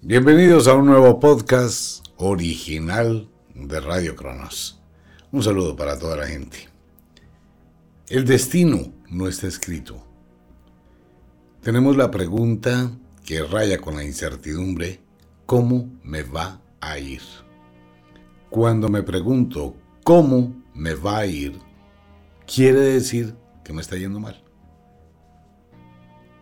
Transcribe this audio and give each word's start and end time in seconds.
Bienvenidos 0.00 0.68
a 0.68 0.76
un 0.76 0.86
nuevo 0.86 1.18
podcast 1.18 2.06
original 2.18 3.28
de 3.52 3.80
Radio 3.80 4.14
Cronos. 4.14 4.80
Un 5.32 5.42
saludo 5.42 5.74
para 5.74 5.98
toda 5.98 6.16
la 6.16 6.28
gente. 6.28 6.68
El 8.08 8.24
destino 8.24 8.92
no 9.10 9.26
está 9.26 9.48
escrito. 9.48 10.00
Tenemos 11.62 11.96
la 11.96 12.12
pregunta 12.12 12.92
que 13.24 13.42
raya 13.42 13.80
con 13.80 13.96
la 13.96 14.04
incertidumbre, 14.04 15.00
¿cómo 15.46 15.90
me 16.04 16.22
va 16.22 16.62
a 16.80 16.96
ir? 17.00 17.22
Cuando 18.50 18.88
me 18.88 19.02
pregunto 19.02 19.74
cómo 20.04 20.62
me 20.74 20.94
va 20.94 21.18
a 21.18 21.26
ir, 21.26 21.58
quiere 22.46 22.78
decir 22.78 23.34
que 23.64 23.72
me 23.72 23.80
está 23.80 23.96
yendo 23.96 24.20
mal. 24.20 24.40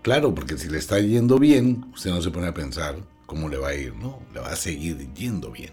Claro, 0.03 0.35
porque 0.35 0.59
si 0.59 0.69
le 0.69 0.77
está 0.77 1.01
yendo 1.01 1.39
bien, 1.39 1.87
usted 1.95 2.11
no 2.11 2.21
se 2.21 2.31
pone 2.31 2.49
a 2.49 2.55
pensar 2.55 3.16
cómo 3.27 3.49
le 3.49 3.59
va 3.59 3.69
a 3.69 3.75
ir, 3.75 3.95
¿no? 3.95 4.21
Le 4.33 4.41
va 4.41 4.53
a 4.53 4.57
seguir 4.57 5.13
yendo 5.13 5.51
bien. 5.51 5.73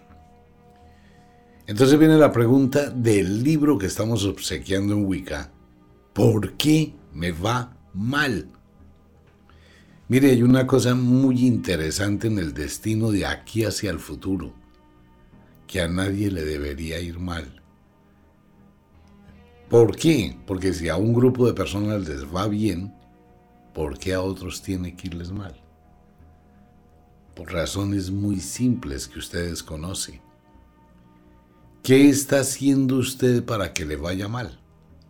Entonces 1.65 1.97
viene 1.97 2.17
la 2.17 2.31
pregunta 2.31 2.89
del 2.89 3.43
libro 3.43 3.77
que 3.77 3.85
estamos 3.85 4.25
obsequiando 4.25 4.95
en 4.95 5.05
Wicca. 5.05 5.51
¿Por 6.11 6.53
qué 6.53 6.93
me 7.13 7.31
va 7.31 7.77
mal? 7.93 8.49
Mire, 10.09 10.31
hay 10.31 10.43
una 10.43 10.67
cosa 10.67 10.93
muy 10.93 11.45
interesante 11.47 12.27
en 12.27 12.37
el 12.37 12.53
destino 12.53 13.11
de 13.11 13.25
aquí 13.25 13.63
hacia 13.63 13.91
el 13.91 13.99
futuro, 13.99 14.53
que 15.65 15.79
a 15.79 15.87
nadie 15.87 16.29
le 16.29 16.43
debería 16.43 16.99
ir 16.99 17.19
mal. 17.19 17.61
¿Por 19.69 19.95
qué? 19.95 20.37
Porque 20.45 20.73
si 20.73 20.89
a 20.89 20.97
un 20.97 21.13
grupo 21.13 21.47
de 21.47 21.53
personas 21.53 22.07
les 22.07 22.25
va 22.25 22.47
bien, 22.47 22.93
¿por 23.73 23.97
qué 23.97 24.13
a 24.13 24.21
otros 24.21 24.61
tiene 24.61 24.95
que 24.95 25.07
irles 25.07 25.31
mal? 25.31 25.62
Por 27.35 27.51
razones 27.51 28.11
muy 28.11 28.39
simples 28.39 29.07
que 29.07 29.19
ustedes 29.19 29.63
conocen. 29.63 30.21
¿Qué 31.81 32.09
está 32.09 32.39
haciendo 32.39 32.97
usted 32.97 33.43
para 33.43 33.73
que 33.73 33.85
le 33.85 33.95
vaya 33.95 34.27
mal? 34.27 34.59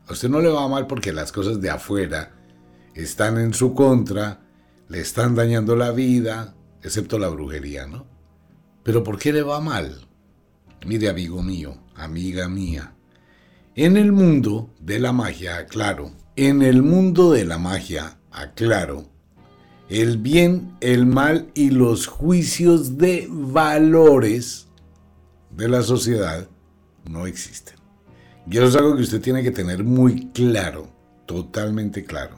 A 0.08 0.14
usted 0.14 0.30
no 0.30 0.42
le 0.42 0.50
va 0.50 0.68
mal 0.68 0.88
porque 0.88 1.14
las 1.14 1.32
cosas 1.32 1.62
de 1.62 1.70
afuera 1.70 2.34
están 2.96 3.40
en 3.40 3.54
su 3.54 3.74
contra, 3.74 4.42
le 4.90 5.00
están 5.00 5.36
dañando 5.36 5.76
la 5.76 5.92
vida, 5.92 6.56
excepto 6.82 7.20
la 7.20 7.30
brujería, 7.30 7.86
¿no? 7.86 8.06
Pero 8.84 9.04
¿por 9.04 9.18
qué 9.18 9.32
le 9.32 9.44
va 9.44 9.62
mal? 9.62 10.08
Mire, 10.86 11.10
amigo 11.10 11.42
mío, 11.42 11.78
amiga 11.96 12.50
mía, 12.50 12.96
en 13.76 13.96
el 13.96 14.12
mundo 14.12 14.70
de 14.80 15.00
la 15.00 15.14
magia, 15.14 15.58
aclaro, 15.58 16.12
en 16.36 16.62
el 16.62 16.84
mundo 16.84 17.32
de 17.32 17.46
la 17.46 17.58
magia, 17.58 18.18
aclaro, 18.32 19.13
el 19.90 20.18
bien, 20.18 20.76
el 20.82 21.06
mal 21.06 21.52
y 21.54 21.70
los 21.70 22.08
juicios 22.08 22.98
de 22.98 23.28
valores 23.30 24.68
de 25.52 25.68
la 25.68 25.82
sociedad 25.82 26.48
no 27.10 27.28
existen. 27.28 27.76
Y 28.50 28.58
eso 28.58 28.68
es 28.68 28.76
algo 28.76 28.96
que 28.96 29.04
usted 29.04 29.22
tiene 29.22 29.44
que 29.44 29.52
tener 29.52 29.84
muy 29.84 30.30
claro, 30.32 30.88
totalmente 31.26 32.06
claro. 32.06 32.38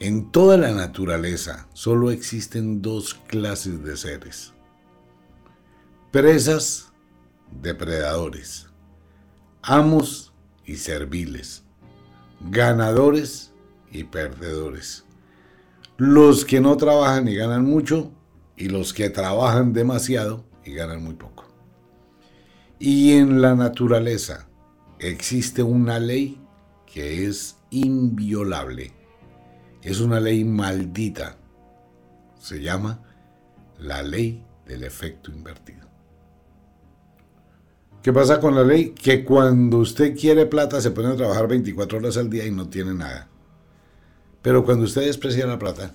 En 0.00 0.30
toda 0.30 0.56
la 0.56 0.72
naturaleza 0.72 1.68
solo 1.72 2.10
existen 2.10 2.82
dos 2.82 3.14
clases 3.14 3.82
de 3.82 3.96
seres. 3.96 4.52
Presas, 6.12 6.92
depredadores. 7.62 8.66
Amos 9.62 10.32
y 10.64 10.76
serviles. 10.76 11.64
Ganadores 12.50 13.52
y 13.90 14.04
perdedores 14.04 15.04
los 15.98 16.44
que 16.44 16.60
no 16.60 16.76
trabajan 16.76 17.26
y 17.26 17.34
ganan 17.34 17.64
mucho 17.64 18.12
y 18.56 18.68
los 18.68 18.94
que 18.94 19.10
trabajan 19.10 19.72
demasiado 19.72 20.44
y 20.64 20.72
ganan 20.72 21.02
muy 21.02 21.14
poco. 21.14 21.44
Y 22.78 23.14
en 23.14 23.42
la 23.42 23.56
naturaleza 23.56 24.48
existe 25.00 25.64
una 25.64 25.98
ley 25.98 26.40
que 26.86 27.26
es 27.26 27.56
inviolable. 27.70 28.92
Es 29.82 30.00
una 30.00 30.20
ley 30.20 30.44
maldita. 30.44 31.36
Se 32.38 32.62
llama 32.62 33.02
la 33.80 34.04
ley 34.04 34.44
del 34.66 34.84
efecto 34.84 35.32
invertido. 35.32 35.88
¿Qué 38.02 38.12
pasa 38.12 38.38
con 38.38 38.54
la 38.54 38.62
ley? 38.62 38.90
Que 38.90 39.24
cuando 39.24 39.78
usted 39.78 40.16
quiere 40.16 40.46
plata 40.46 40.80
se 40.80 40.92
pone 40.92 41.08
a 41.08 41.16
trabajar 41.16 41.48
24 41.48 41.98
horas 41.98 42.16
al 42.16 42.30
día 42.30 42.46
y 42.46 42.52
no 42.52 42.68
tiene 42.68 42.94
nada. 42.94 43.28
Pero 44.48 44.64
cuando 44.64 44.86
usted 44.86 45.02
desprecia 45.02 45.46
la 45.46 45.58
plata, 45.58 45.92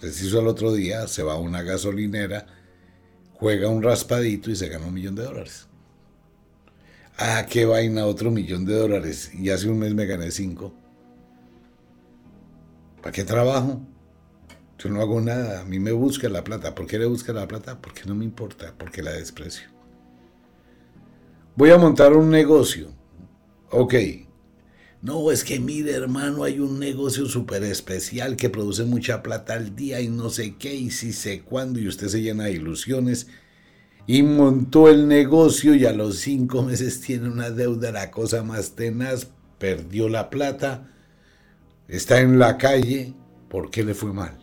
preciso 0.00 0.40
al 0.40 0.48
otro 0.48 0.72
día 0.72 1.06
se 1.06 1.22
va 1.22 1.34
a 1.34 1.38
una 1.38 1.62
gasolinera, 1.62 2.48
juega 3.34 3.68
un 3.68 3.80
raspadito 3.80 4.50
y 4.50 4.56
se 4.56 4.68
gana 4.68 4.86
un 4.86 4.94
millón 4.94 5.14
de 5.14 5.22
dólares. 5.22 5.68
Ah, 7.16 7.46
qué 7.48 7.64
vaina, 7.64 8.06
otro 8.06 8.32
millón 8.32 8.64
de 8.64 8.74
dólares. 8.74 9.30
Y 9.32 9.50
hace 9.50 9.68
un 9.68 9.78
mes 9.78 9.94
me 9.94 10.06
gané 10.06 10.32
cinco. 10.32 10.74
¿Para 13.00 13.12
qué 13.12 13.22
trabajo? 13.22 13.80
Yo 14.76 14.88
no 14.88 15.00
hago 15.00 15.20
nada. 15.20 15.60
A 15.60 15.64
mí 15.64 15.78
me 15.78 15.92
busca 15.92 16.28
la 16.28 16.42
plata. 16.42 16.74
¿Por 16.74 16.88
qué 16.88 16.98
le 16.98 17.06
busca 17.06 17.32
la 17.32 17.46
plata? 17.46 17.80
Porque 17.80 18.02
no 18.04 18.16
me 18.16 18.24
importa, 18.24 18.74
porque 18.76 19.04
la 19.04 19.12
desprecio. 19.12 19.68
Voy 21.54 21.70
a 21.70 21.78
montar 21.78 22.14
un 22.14 22.30
negocio. 22.30 22.88
Ok, 23.70 23.94
no, 25.06 25.30
es 25.30 25.44
que 25.44 25.60
mire 25.60 25.92
hermano, 25.92 26.42
hay 26.42 26.58
un 26.58 26.80
negocio 26.80 27.26
súper 27.26 27.62
especial 27.62 28.34
que 28.34 28.50
produce 28.50 28.82
mucha 28.82 29.22
plata 29.22 29.52
al 29.52 29.76
día 29.76 30.00
y 30.00 30.08
no 30.08 30.30
sé 30.30 30.56
qué 30.56 30.74
y 30.74 30.90
si 30.90 31.12
sé 31.12 31.42
cuándo 31.42 31.78
y 31.78 31.86
usted 31.86 32.08
se 32.08 32.22
llena 32.22 32.46
de 32.46 32.54
ilusiones 32.54 33.28
y 34.08 34.24
montó 34.24 34.88
el 34.88 35.06
negocio 35.06 35.76
y 35.76 35.86
a 35.86 35.92
los 35.92 36.16
cinco 36.16 36.64
meses 36.64 37.00
tiene 37.02 37.28
una 37.28 37.50
deuda, 37.50 37.92
la 37.92 38.10
cosa 38.10 38.42
más 38.42 38.74
tenaz, 38.74 39.28
perdió 39.60 40.08
la 40.08 40.28
plata, 40.28 40.90
está 41.86 42.20
en 42.20 42.40
la 42.40 42.58
calle, 42.58 43.14
¿por 43.48 43.70
qué 43.70 43.84
le 43.84 43.94
fue 43.94 44.12
mal? 44.12 44.36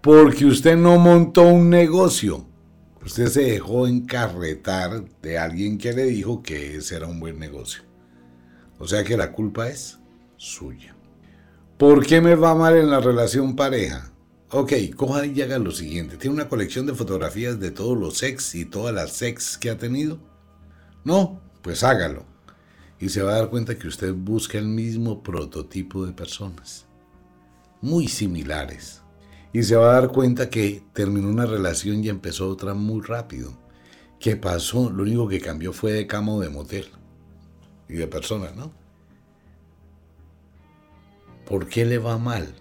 Porque 0.00 0.46
usted 0.46 0.76
no 0.76 0.96
montó 0.96 1.42
un 1.42 1.70
negocio. 1.70 2.46
Usted 3.04 3.26
se 3.26 3.42
dejó 3.42 3.88
encarretar 3.88 5.04
de 5.20 5.38
alguien 5.38 5.76
que 5.76 5.92
le 5.92 6.04
dijo 6.04 6.40
que 6.40 6.76
ese 6.76 6.94
era 6.94 7.08
un 7.08 7.18
buen 7.18 7.40
negocio. 7.40 7.82
O 8.78 8.86
sea 8.86 9.02
que 9.02 9.16
la 9.16 9.32
culpa 9.32 9.68
es 9.68 9.98
suya. 10.44 10.94
¿Por 11.78 12.06
qué 12.06 12.20
me 12.20 12.34
va 12.34 12.54
mal 12.54 12.76
en 12.76 12.90
la 12.90 13.00
relación 13.00 13.56
pareja? 13.56 14.12
Ok, 14.50 14.72
coja 14.94 15.26
y 15.26 15.42
haga 15.42 15.58
lo 15.58 15.72
siguiente. 15.72 16.16
¿Tiene 16.16 16.34
una 16.34 16.48
colección 16.48 16.86
de 16.86 16.94
fotografías 16.94 17.58
de 17.58 17.70
todos 17.70 17.98
los 17.98 18.18
sex 18.18 18.54
y 18.54 18.64
todas 18.64 18.94
las 18.94 19.12
sex 19.12 19.58
que 19.58 19.70
ha 19.70 19.78
tenido? 19.78 20.20
No, 21.02 21.40
pues 21.62 21.82
hágalo. 21.82 22.24
Y 23.00 23.08
se 23.08 23.22
va 23.22 23.32
a 23.32 23.38
dar 23.40 23.50
cuenta 23.50 23.76
que 23.76 23.88
usted 23.88 24.14
busca 24.14 24.58
el 24.58 24.68
mismo 24.68 25.22
prototipo 25.22 26.06
de 26.06 26.12
personas. 26.12 26.86
Muy 27.80 28.06
similares. 28.06 29.02
Y 29.52 29.62
se 29.62 29.76
va 29.76 29.90
a 29.90 30.00
dar 30.00 30.12
cuenta 30.12 30.50
que 30.50 30.82
terminó 30.92 31.28
una 31.28 31.46
relación 31.46 32.04
y 32.04 32.08
empezó 32.08 32.48
otra 32.48 32.74
muy 32.74 33.00
rápido. 33.02 33.56
¿Qué 34.20 34.36
pasó? 34.36 34.90
Lo 34.90 35.02
único 35.02 35.26
que 35.26 35.40
cambió 35.40 35.72
fue 35.72 35.92
de 35.92 36.06
cama 36.06 36.34
o 36.34 36.40
de 36.40 36.50
motel. 36.50 36.86
Y 37.88 37.94
de 37.94 38.06
personas, 38.06 38.54
¿no? 38.54 38.83
¿Por 41.46 41.68
qué 41.68 41.84
le 41.84 41.98
va 41.98 42.16
mal? 42.16 42.54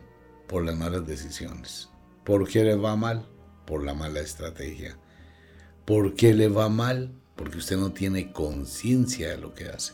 Por 0.47 0.65
las 0.65 0.75
malas 0.75 1.07
decisiones. 1.07 1.89
¿Por 2.25 2.47
qué 2.47 2.63
le 2.63 2.75
va 2.75 2.95
mal? 2.97 3.25
Por 3.65 3.83
la 3.83 3.93
mala 3.93 4.19
estrategia. 4.19 4.97
¿Por 5.85 6.15
qué 6.15 6.33
le 6.33 6.49
va 6.49 6.67
mal? 6.67 7.13
Porque 7.35 7.57
usted 7.57 7.77
no 7.77 7.93
tiene 7.93 8.33
conciencia 8.33 9.29
de 9.29 9.37
lo 9.37 9.53
que 9.53 9.69
hace. 9.69 9.93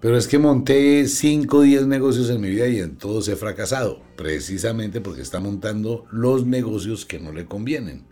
Pero 0.00 0.18
es 0.18 0.28
que 0.28 0.38
monté 0.38 1.08
5 1.08 1.56
o 1.56 1.62
10 1.62 1.86
negocios 1.86 2.28
en 2.28 2.42
mi 2.42 2.50
vida 2.50 2.68
y 2.68 2.80
en 2.80 2.96
todos 2.96 3.26
he 3.28 3.36
fracasado, 3.36 4.02
precisamente 4.14 5.00
porque 5.00 5.22
está 5.22 5.40
montando 5.40 6.04
los 6.12 6.46
negocios 6.46 7.06
que 7.06 7.18
no 7.18 7.32
le 7.32 7.46
convienen. 7.46 8.06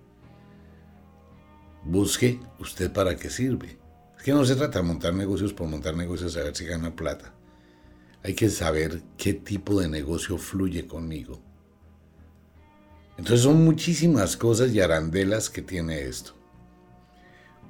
Busque 1.84 2.40
usted 2.58 2.90
para 2.90 3.16
qué 3.16 3.28
sirve. 3.28 3.78
Es 4.16 4.22
que 4.24 4.32
no 4.32 4.46
se 4.46 4.56
trata 4.56 4.78
de 4.78 4.86
montar 4.86 5.12
negocios 5.12 5.52
por 5.52 5.68
montar 5.68 5.94
negocios 5.94 6.34
a 6.38 6.44
ver 6.44 6.56
si 6.56 6.64
gana 6.64 6.96
plata. 6.96 7.34
Hay 8.24 8.32
que 8.32 8.48
saber 8.48 9.02
qué 9.18 9.34
tipo 9.34 9.78
de 9.82 9.88
negocio 9.88 10.38
fluye 10.38 10.86
conmigo. 10.86 11.42
Entonces 13.18 13.42
son 13.42 13.62
muchísimas 13.62 14.38
cosas 14.38 14.72
y 14.72 14.80
arandelas 14.80 15.50
que 15.50 15.60
tiene 15.60 16.04
esto. 16.04 16.32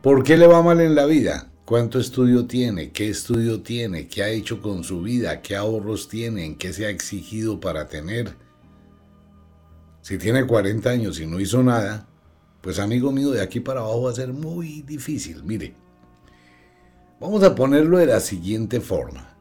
¿Por 0.01 0.23
qué 0.23 0.37
le 0.37 0.47
va 0.47 0.63
mal 0.63 0.81
en 0.81 0.95
la 0.95 1.07
vida? 1.07 1.51
¿Cuánto 1.65 1.99
estudio 1.99 2.47
tiene? 2.47 2.93
¿Qué 2.93 3.09
estudio 3.09 3.63
tiene? 3.63 4.07
¿Qué 4.07 4.23
ha 4.23 4.29
hecho 4.29 4.63
con 4.63 4.85
su 4.85 5.03
vida? 5.03 5.43
¿Qué 5.43 5.57
ahorros 5.57 6.09
tiene? 6.09 6.45
¿En 6.45 6.57
qué 6.57 6.73
se 6.73 6.87
ha 6.87 6.91
exigido 6.91 7.59
para 7.59 7.89
tener? 7.89 8.37
Si 10.03 10.19
tiene 10.19 10.47
40 10.47 10.89
años 10.89 11.19
y 11.19 11.27
no 11.27 11.41
hizo 11.41 11.65
nada, 11.65 12.07
pues 12.61 12.79
amigo 12.79 13.11
mío, 13.11 13.33
de 13.33 13.43
aquí 13.43 13.59
para 13.59 13.81
abajo 13.81 14.03
va 14.03 14.13
a 14.13 14.15
ser 14.15 14.33
muy 14.33 14.83
difícil. 14.83 15.43
Mire, 15.43 15.75
vamos 17.19 17.43
a 17.43 17.57
ponerlo 17.57 17.99
de 17.99 18.07
la 18.07 18.21
siguiente 18.21 18.81
forma. 18.81 19.34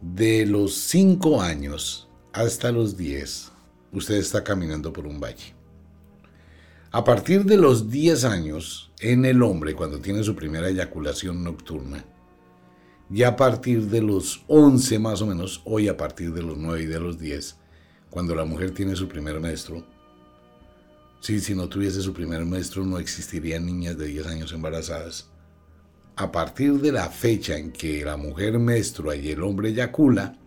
De 0.00 0.46
los 0.46 0.76
5 0.76 1.42
años 1.42 2.08
hasta 2.32 2.72
los 2.72 2.96
10, 2.96 3.52
usted 3.92 4.14
está 4.14 4.42
caminando 4.42 4.94
por 4.94 5.06
un 5.06 5.20
valle. 5.20 5.52
A 6.90 7.04
partir 7.04 7.44
de 7.44 7.58
los 7.58 7.90
10 7.90 8.24
años, 8.24 8.90
en 9.00 9.26
el 9.26 9.42
hombre, 9.42 9.74
cuando 9.74 10.00
tiene 10.00 10.24
su 10.24 10.34
primera 10.34 10.70
eyaculación 10.70 11.44
nocturna, 11.44 12.02
y 13.10 13.24
a 13.24 13.36
partir 13.36 13.88
de 13.88 14.00
los 14.00 14.42
11 14.46 14.98
más 15.00 15.20
o 15.20 15.26
menos, 15.26 15.60
hoy 15.66 15.88
a 15.88 15.98
partir 15.98 16.32
de 16.32 16.44
los 16.44 16.56
9 16.56 16.82
y 16.82 16.86
de 16.86 16.98
los 16.98 17.18
10, 17.18 17.56
cuando 18.08 18.34
la 18.34 18.46
mujer 18.46 18.70
tiene 18.70 18.96
su 18.96 19.06
primer 19.06 19.38
maestro, 19.38 19.84
sí, 21.20 21.40
si 21.40 21.54
no 21.54 21.68
tuviese 21.68 22.00
su 22.00 22.14
primer 22.14 22.46
maestro 22.46 22.86
no 22.86 22.98
existirían 22.98 23.66
niñas 23.66 23.98
de 23.98 24.06
10 24.06 24.26
años 24.28 24.52
embarazadas, 24.52 25.28
a 26.16 26.32
partir 26.32 26.74
de 26.80 26.92
la 26.92 27.08
fecha 27.08 27.56
en 27.56 27.72
que 27.72 28.04
la 28.04 28.16
mujer 28.16 28.58
menstrua 28.58 29.16
y 29.16 29.30
el 29.30 29.42
hombre 29.42 29.70
eyacula, 29.70 30.38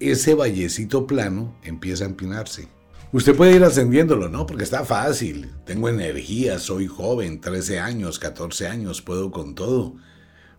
ese 0.00 0.34
vallecito 0.34 1.06
plano 1.06 1.56
empieza 1.62 2.04
a 2.04 2.08
empinarse. 2.08 2.68
Usted 3.10 3.34
puede 3.34 3.56
ir 3.56 3.64
ascendiéndolo, 3.64 4.28
¿no? 4.28 4.44
Porque 4.44 4.64
está 4.64 4.84
fácil. 4.84 5.50
Tengo 5.64 5.88
energía, 5.88 6.58
soy 6.58 6.86
joven, 6.86 7.40
13 7.40 7.80
años, 7.80 8.18
14 8.18 8.66
años, 8.68 9.00
puedo 9.00 9.30
con 9.30 9.54
todo. 9.54 9.96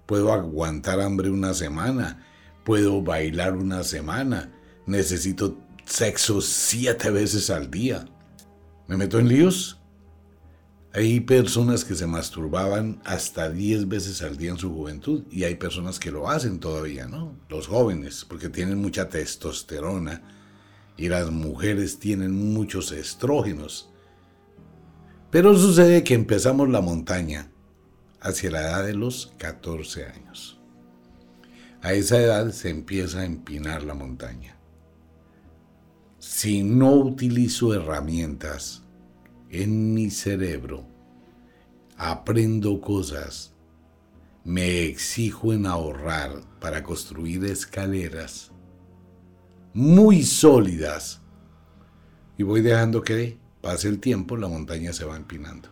Puedo 0.07 0.33
aguantar 0.33 0.99
hambre 0.99 1.29
una 1.29 1.53
semana, 1.53 2.25
puedo 2.65 3.03
bailar 3.03 3.55
una 3.55 3.83
semana, 3.83 4.51
necesito 4.87 5.59
sexo 5.85 6.41
siete 6.41 7.11
veces 7.11 7.51
al 7.51 7.69
día. 7.69 8.05
¿Me 8.87 8.97
meto 8.97 9.19
en 9.19 9.27
líos? 9.27 9.78
Hay 10.91 11.19
personas 11.19 11.85
que 11.85 11.93
se 11.93 12.07
masturbaban 12.07 12.99
hasta 13.05 13.49
10 13.49 13.87
veces 13.87 14.23
al 14.23 14.37
día 14.37 14.49
en 14.51 14.57
su 14.57 14.73
juventud 14.73 15.23
y 15.29 15.43
hay 15.43 15.53
personas 15.53 15.99
que 15.99 16.09
lo 16.09 16.29
hacen 16.29 16.59
todavía, 16.59 17.07
¿no? 17.07 17.37
Los 17.47 17.67
jóvenes, 17.67 18.25
porque 18.27 18.49
tienen 18.49 18.79
mucha 18.79 19.07
testosterona 19.07 20.23
y 20.97 21.07
las 21.07 21.29
mujeres 21.29 21.99
tienen 21.99 22.31
muchos 22.53 22.91
estrógenos. 22.91 23.91
Pero 25.29 25.55
sucede 25.55 26.03
que 26.03 26.15
empezamos 26.15 26.67
la 26.69 26.81
montaña 26.81 27.51
hacia 28.19 28.49
la 28.49 28.61
edad 28.61 28.83
de 28.83 28.95
los 28.95 29.31
14 29.37 30.05
años. 30.07 30.59
A 31.83 31.93
esa 31.93 32.19
edad 32.19 32.51
se 32.51 32.69
empieza 32.69 33.19
a 33.19 33.25
empinar 33.25 33.83
la 33.83 33.93
montaña. 33.93 34.57
Si 36.17 36.63
no 36.63 36.93
utilizo 36.93 37.75
herramientas 37.75 38.83
en 39.49 39.93
mi 39.93 40.09
cerebro, 40.09 40.85
aprendo 41.97 42.79
cosas, 42.81 43.53
me 44.43 44.83
exijo 44.83 45.53
en 45.53 45.65
ahorrar 45.65 46.41
para 46.59 46.83
construir 46.83 47.43
escaleras 47.45 48.51
muy 49.73 50.23
sólidas 50.23 51.21
y 52.37 52.43
voy 52.43 52.61
dejando 52.61 53.01
que 53.01 53.37
pase 53.61 53.87
el 53.87 53.99
tiempo, 53.99 54.37
la 54.37 54.47
montaña 54.47 54.93
se 54.93 55.05
va 55.05 55.17
empinando. 55.17 55.69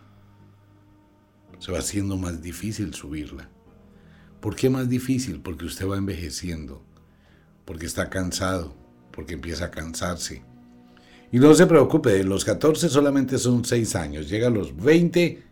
Se 1.58 1.72
va 1.72 1.78
haciendo 1.78 2.16
más 2.16 2.40
difícil 2.42 2.94
subirla. 2.94 3.48
¿Por 4.40 4.54
qué 4.54 4.70
más 4.70 4.88
difícil? 4.88 5.40
Porque 5.40 5.64
usted 5.64 5.88
va 5.88 5.96
envejeciendo, 5.96 6.84
porque 7.64 7.86
está 7.86 8.08
cansado, 8.08 8.76
porque 9.10 9.34
empieza 9.34 9.66
a 9.66 9.70
cansarse, 9.70 10.44
y 11.30 11.38
no 11.38 11.54
se 11.54 11.66
preocupe, 11.66 12.10
de 12.10 12.24
los 12.24 12.44
14 12.44 12.88
solamente 12.88 13.38
son 13.38 13.64
6 13.64 13.96
años, 13.96 14.28
llega 14.28 14.48
a 14.48 14.50
los 14.50 14.76
20 14.76 15.42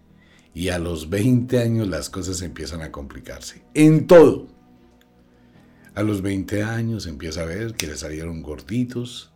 y 0.55 0.69
a 0.71 0.79
los 0.79 1.11
20 1.11 1.59
años 1.59 1.89
las 1.89 2.09
cosas 2.09 2.41
empiezan 2.41 2.81
a 2.81 2.91
complicarse. 2.91 3.63
En 3.75 4.07
todo. 4.07 4.47
A 5.95 6.03
los 6.03 6.23
20 6.23 6.63
años 6.63 7.07
empieza 7.07 7.43
a 7.43 7.47
ver 7.47 7.75
que 7.75 7.87
le 7.87 7.97
salieron 7.97 8.43
gorditos, 8.43 9.33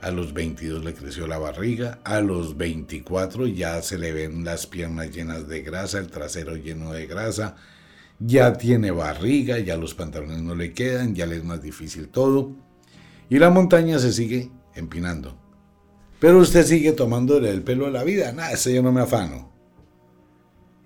a 0.00 0.10
los 0.10 0.32
22 0.32 0.84
le 0.84 0.94
creció 0.94 1.26
la 1.26 1.38
barriga, 1.38 2.00
a 2.04 2.20
los 2.20 2.56
24 2.56 3.46
ya 3.46 3.80
se 3.82 3.98
le 3.98 4.12
ven 4.12 4.44
las 4.44 4.66
piernas 4.66 5.10
llenas 5.10 5.48
de 5.48 5.62
grasa, 5.62 5.98
el 5.98 6.08
trasero 6.08 6.56
lleno 6.56 6.92
de 6.92 7.06
grasa, 7.06 7.56
ya 8.18 8.54
tiene 8.54 8.90
barriga, 8.90 9.58
ya 9.58 9.76
los 9.76 9.94
pantalones 9.94 10.40
no 10.42 10.54
le 10.54 10.72
quedan, 10.72 11.14
ya 11.14 11.26
le 11.26 11.36
es 11.36 11.44
más 11.44 11.62
difícil 11.62 12.08
todo. 12.08 12.52
Y 13.28 13.38
la 13.38 13.50
montaña 13.50 13.98
se 13.98 14.12
sigue 14.12 14.50
empinando. 14.74 15.45
Pero 16.18 16.38
usted 16.38 16.64
sigue 16.64 16.92
tomándole 16.92 17.50
el 17.50 17.62
pelo 17.62 17.86
a 17.86 17.90
la 17.90 18.04
vida. 18.04 18.32
Nada, 18.32 18.52
ese 18.52 18.74
yo 18.74 18.82
no 18.82 18.92
me 18.92 19.02
afano. 19.02 19.52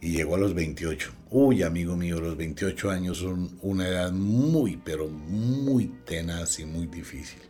Y 0.01 0.13
llegó 0.13 0.35
a 0.35 0.39
los 0.39 0.55
28. 0.55 1.13
Uy, 1.31 1.63
amigo 1.63 1.95
mío, 1.97 2.21
los 2.21 2.37
28 2.37 2.91
años 2.91 3.19
son 3.19 3.59
una 3.63 3.87
edad 3.87 4.13
muy, 4.13 4.77
pero 4.79 5.09
muy 5.09 5.87
tenaz 6.05 6.59
y 6.59 6.65
muy 6.65 6.87
difícil. 6.87 7.41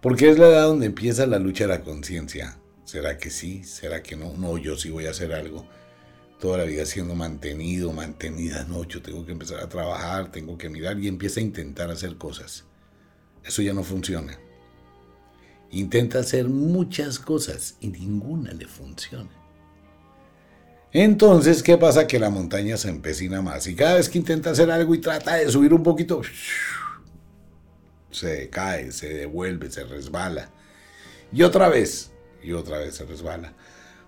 Porque 0.00 0.30
es 0.30 0.38
la 0.38 0.48
edad 0.48 0.66
donde 0.66 0.86
empieza 0.86 1.26
la 1.26 1.38
lucha 1.38 1.64
de 1.64 1.68
la 1.68 1.82
conciencia. 1.82 2.58
¿Será 2.84 3.18
que 3.18 3.30
sí? 3.30 3.62
¿Será 3.62 4.02
que 4.02 4.16
no? 4.16 4.36
No, 4.36 4.58
yo 4.58 4.76
sí 4.76 4.90
voy 4.90 5.06
a 5.06 5.10
hacer 5.10 5.32
algo. 5.32 5.66
Toda 6.40 6.58
la 6.58 6.64
vida 6.64 6.84
siendo 6.86 7.14
mantenido, 7.14 7.92
mantenida. 7.92 8.64
No, 8.64 8.82
yo 8.84 9.00
tengo 9.00 9.24
que 9.24 9.32
empezar 9.32 9.60
a 9.60 9.68
trabajar, 9.68 10.32
tengo 10.32 10.58
que 10.58 10.68
mirar 10.68 10.98
y 10.98 11.06
empieza 11.06 11.38
a 11.38 11.44
intentar 11.44 11.90
hacer 11.90 12.16
cosas. 12.16 12.64
Eso 13.44 13.62
ya 13.62 13.74
no 13.74 13.84
funciona. 13.84 14.38
Intenta 15.72 16.20
hacer 16.20 16.48
muchas 16.48 17.18
cosas 17.18 17.76
y 17.80 17.88
ninguna 17.88 18.52
le 18.52 18.66
funciona. 18.66 19.30
Entonces, 20.92 21.62
¿qué 21.62 21.78
pasa? 21.78 22.06
Que 22.06 22.18
la 22.18 22.28
montaña 22.28 22.76
se 22.76 22.90
empecina 22.90 23.40
más 23.40 23.66
y 23.66 23.74
cada 23.74 23.94
vez 23.94 24.10
que 24.10 24.18
intenta 24.18 24.50
hacer 24.50 24.70
algo 24.70 24.94
y 24.94 25.00
trata 25.00 25.36
de 25.36 25.50
subir 25.50 25.72
un 25.72 25.82
poquito, 25.82 26.20
se 28.10 28.50
cae, 28.50 28.92
se 28.92 29.08
devuelve, 29.08 29.70
se 29.70 29.84
resbala. 29.84 30.50
Y 31.32 31.42
otra 31.42 31.70
vez, 31.70 32.12
y 32.42 32.52
otra 32.52 32.76
vez 32.76 32.96
se 32.96 33.06
resbala. 33.06 33.54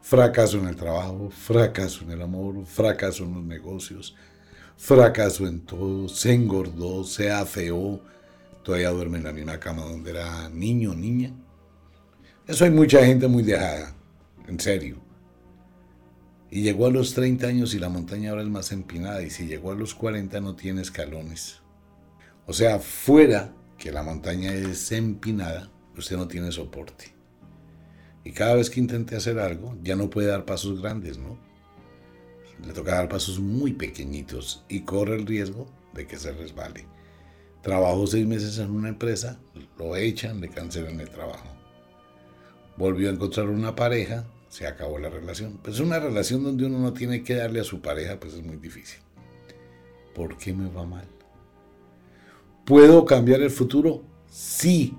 Fracaso 0.02 0.58
en 0.58 0.68
el 0.68 0.76
trabajo, 0.76 1.30
fracaso 1.30 2.04
en 2.04 2.10
el 2.10 2.20
amor, 2.20 2.66
fracaso 2.66 3.24
en 3.24 3.34
los 3.36 3.44
negocios, 3.44 4.14
fracaso 4.76 5.46
en 5.46 5.60
todo, 5.60 6.08
se 6.08 6.34
engordó, 6.34 7.04
se 7.04 7.30
afeó, 7.30 8.02
todavía 8.62 8.90
duerme 8.90 9.16
en 9.16 9.24
la 9.24 9.32
misma 9.32 9.58
cama 9.58 9.82
donde 9.84 10.10
era 10.10 10.50
niño 10.50 10.90
o 10.90 10.94
niña. 10.94 11.32
Eso 12.46 12.66
hay 12.66 12.70
mucha 12.70 13.02
gente 13.06 13.26
muy 13.26 13.42
dejada, 13.42 13.94
en 14.46 14.60
serio. 14.60 14.98
Y 16.50 16.60
llegó 16.60 16.86
a 16.86 16.90
los 16.90 17.14
30 17.14 17.46
años 17.46 17.74
y 17.74 17.78
la 17.78 17.88
montaña 17.88 18.30
ahora 18.30 18.42
es 18.42 18.48
más 18.48 18.70
empinada 18.70 19.22
y 19.22 19.30
si 19.30 19.46
llegó 19.46 19.72
a 19.72 19.74
los 19.74 19.94
40 19.94 20.40
no 20.42 20.54
tiene 20.54 20.82
escalones. 20.82 21.62
O 22.46 22.52
sea, 22.52 22.80
fuera 22.80 23.54
que 23.78 23.90
la 23.90 24.02
montaña 24.02 24.52
es 24.52 24.92
empinada, 24.92 25.70
usted 25.96 26.18
no 26.18 26.28
tiene 26.28 26.52
soporte. 26.52 27.14
Y 28.24 28.32
cada 28.32 28.56
vez 28.56 28.68
que 28.68 28.80
intente 28.80 29.16
hacer 29.16 29.38
algo, 29.38 29.78
ya 29.82 29.96
no 29.96 30.10
puede 30.10 30.28
dar 30.28 30.44
pasos 30.44 30.82
grandes, 30.82 31.16
¿no? 31.16 31.38
Le 32.62 32.74
toca 32.74 32.94
dar 32.94 33.08
pasos 33.08 33.40
muy 33.40 33.72
pequeñitos 33.72 34.66
y 34.68 34.80
corre 34.80 35.16
el 35.16 35.26
riesgo 35.26 35.66
de 35.94 36.06
que 36.06 36.18
se 36.18 36.32
resbale. 36.32 36.84
Trabajó 37.62 38.06
seis 38.06 38.26
meses 38.26 38.58
en 38.58 38.70
una 38.70 38.90
empresa, 38.90 39.40
lo 39.78 39.96
echan, 39.96 40.42
le 40.42 40.50
cancelan 40.50 41.00
el 41.00 41.08
trabajo. 41.08 41.53
Volvió 42.76 43.08
a 43.08 43.12
encontrar 43.12 43.48
una 43.48 43.76
pareja, 43.76 44.24
se 44.48 44.66
acabó 44.66 44.98
la 44.98 45.08
relación. 45.08 45.58
Pues 45.62 45.80
una 45.80 45.98
relación 45.98 46.42
donde 46.42 46.66
uno 46.66 46.78
no 46.78 46.92
tiene 46.92 47.22
que 47.22 47.34
darle 47.34 47.60
a 47.60 47.64
su 47.64 47.80
pareja, 47.80 48.18
pues 48.18 48.34
es 48.34 48.42
muy 48.42 48.56
difícil. 48.56 49.00
¿Por 50.14 50.36
qué 50.36 50.52
me 50.52 50.68
va 50.68 50.84
mal? 50.84 51.06
¿Puedo 52.64 53.04
cambiar 53.04 53.42
el 53.42 53.50
futuro? 53.50 54.02
Sí. 54.30 54.94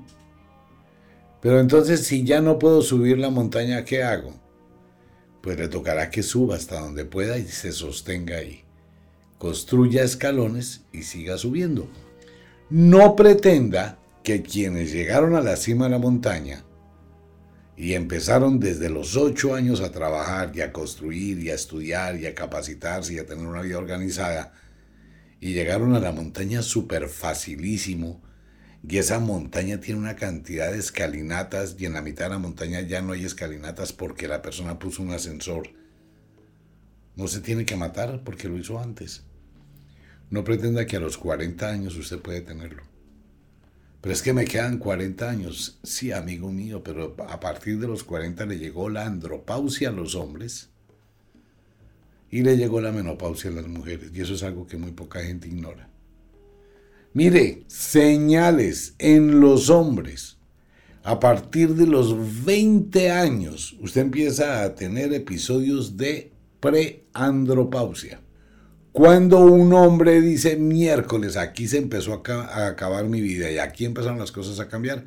Pero 1.41 1.60
entonces 1.60 2.05
si 2.05 2.24
ya 2.24 2.41
no 2.41 2.60
puedo 2.60 2.82
subir 2.82 3.17
la 3.17 3.29
montaña, 3.29 3.86
¿qué 3.86 4.03
hago? 4.03 4.34
Pues 5.41 5.58
le 5.58 5.67
tocará 5.67 6.10
que 6.10 6.24
suba 6.24 6.55
hasta 6.55 6.79
donde 6.79 7.05
pueda 7.05 7.38
y 7.38 7.46
se 7.46 7.72
sostenga 7.72 8.38
ahí. 8.38 8.63
Construya 9.38 10.03
escalones 10.03 10.82
y 10.91 11.03
siga 11.03 11.38
subiendo. 11.38 11.88
No 12.70 13.15
pretenda 13.15 14.00
que 14.24 14.41
quienes 14.41 14.91
llegaron 14.91 15.36
a 15.36 15.41
la 15.41 15.55
cima 15.55 15.86
de 15.86 15.91
la 15.91 16.00
montaña 16.00 16.63
y 17.77 17.94
empezaron 17.94 18.60
desde 18.60 18.89
los 18.89 19.17
ocho 19.17 19.53
años 19.53 19.82
a 19.82 19.91
trabajar 19.91 20.51
y 20.55 20.62
a 20.62 20.72
construir 20.72 21.39
y 21.39 21.50
a 21.50 21.55
estudiar 21.55 22.17
y 22.17 22.25
a 22.25 22.36
capacitarse 22.36 23.13
y 23.13 23.20
a 23.20 23.25
tener 23.25 23.46
una 23.46 23.62
vida 23.62 23.77
organizada 23.77 24.53
y 25.41 25.53
llegaron 25.53 25.94
a 25.94 26.00
la 26.00 26.12
montaña 26.12 26.62
súper 26.62 27.10
facilísimo 27.10 28.22
y 28.88 28.98
esa 28.98 29.20
montaña 29.20 29.79
tiene 29.79 30.00
una 30.00 30.15
cantidad 30.15 30.72
de 30.72 30.77
escalinatas 30.77 31.75
y 31.79 31.86
en 31.86 31.94
la 31.94 32.01
mitad 32.01 32.25
de 32.25 32.32
la 32.32 32.39
montaña 32.39 32.82
ya 32.82 33.01
no 33.01 33.13
hay 33.13 33.25
escalinatas 33.25 33.94
porque 33.94 34.27
la 34.27 34.41
persona 34.41 34.77
puso 34.77 35.01
un 35.01 35.12
ascensor. 35.12 35.70
No 37.15 37.27
se 37.27 37.41
tiene 37.41 37.65
que 37.65 37.75
matar 37.75 38.22
porque 38.24 38.48
lo 38.48 38.58
hizo 38.58 38.79
antes. 38.79 39.24
No 40.29 40.44
pretenda 40.44 40.86
que 40.86 40.98
a 40.98 41.00
los 41.00 41.17
40 41.17 41.67
años 41.67 41.96
usted 41.96 42.20
puede 42.20 42.41
tenerlo. 42.41 42.84
Pero 44.05 44.13
es 44.13 44.21
que 44.21 44.33
me 44.33 44.45
quedan 44.45 44.77
40 44.77 45.27
años. 45.27 45.79
Sí, 45.81 46.12
amigo 46.12 46.51
mío, 46.51 46.83
pero 46.83 47.15
a 47.27 47.39
partir 47.39 47.79
de 47.79 47.88
los 47.88 48.03
40 48.03 48.45
le 48.45 48.59
llegó 48.59 48.88
la 48.88 49.07
andropausia 49.07 49.89
a 49.89 49.91
los 49.91 50.13
hombres 50.13 50.69
y 52.29 52.43
le 52.43 52.55
llegó 52.55 52.81
la 52.81 52.91
menopausia 52.91 53.50
a 53.50 53.53
las 53.55 53.67
mujeres. 53.67 54.12
Y 54.13 54.21
eso 54.21 54.35
es 54.35 54.43
algo 54.43 54.67
que 54.67 54.77
muy 54.77 54.91
poca 54.91 55.24
gente 55.24 55.47
ignora. 55.47 55.89
Mire, 57.13 57.63
señales 57.65 58.93
en 59.00 59.39
los 59.39 59.71
hombres. 59.71 60.38
A 61.01 61.19
partir 61.19 61.74
de 61.74 61.88
los 61.88 62.45
20 62.45 63.09
años, 63.09 63.75
usted 63.81 64.01
empieza 64.01 64.62
a 64.62 64.75
tener 64.75 65.15
episodios 65.15 65.97
de 65.97 66.31
preandropausia. 66.59 68.21
Cuando 68.95 69.39
un 69.39 69.73
hombre 69.73 70.21
dice 70.21 70.55
miércoles, 70.55 71.35
aquí 71.35 71.67
se 71.67 71.79
empezó 71.79 72.13
a, 72.13 72.67
acabar 72.67 73.03
mi 73.03 73.19
vida 73.19 73.51
y 73.51 73.57
aquí 73.57 73.83
empezaron 73.83 74.19
las 74.19 74.31
cosas 74.31 74.61
a 74.61 74.69
cambiar, 74.69 75.03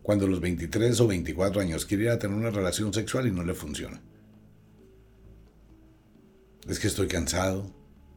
cuando 0.00 0.26
los 0.26 0.40
23 0.40 0.98
o 1.00 1.06
24 1.06 1.60
años 1.60 1.84
quiere 1.84 2.04
ir 2.04 2.08
a 2.08 2.18
tener 2.18 2.34
una 2.34 2.48
relación 2.48 2.94
sexual 2.94 3.26
y 3.26 3.32
no 3.32 3.44
le 3.44 3.52
funciona. 3.52 4.00
Es 6.66 6.78
que 6.78 6.86
estoy 6.86 7.08
cansado, 7.08 7.70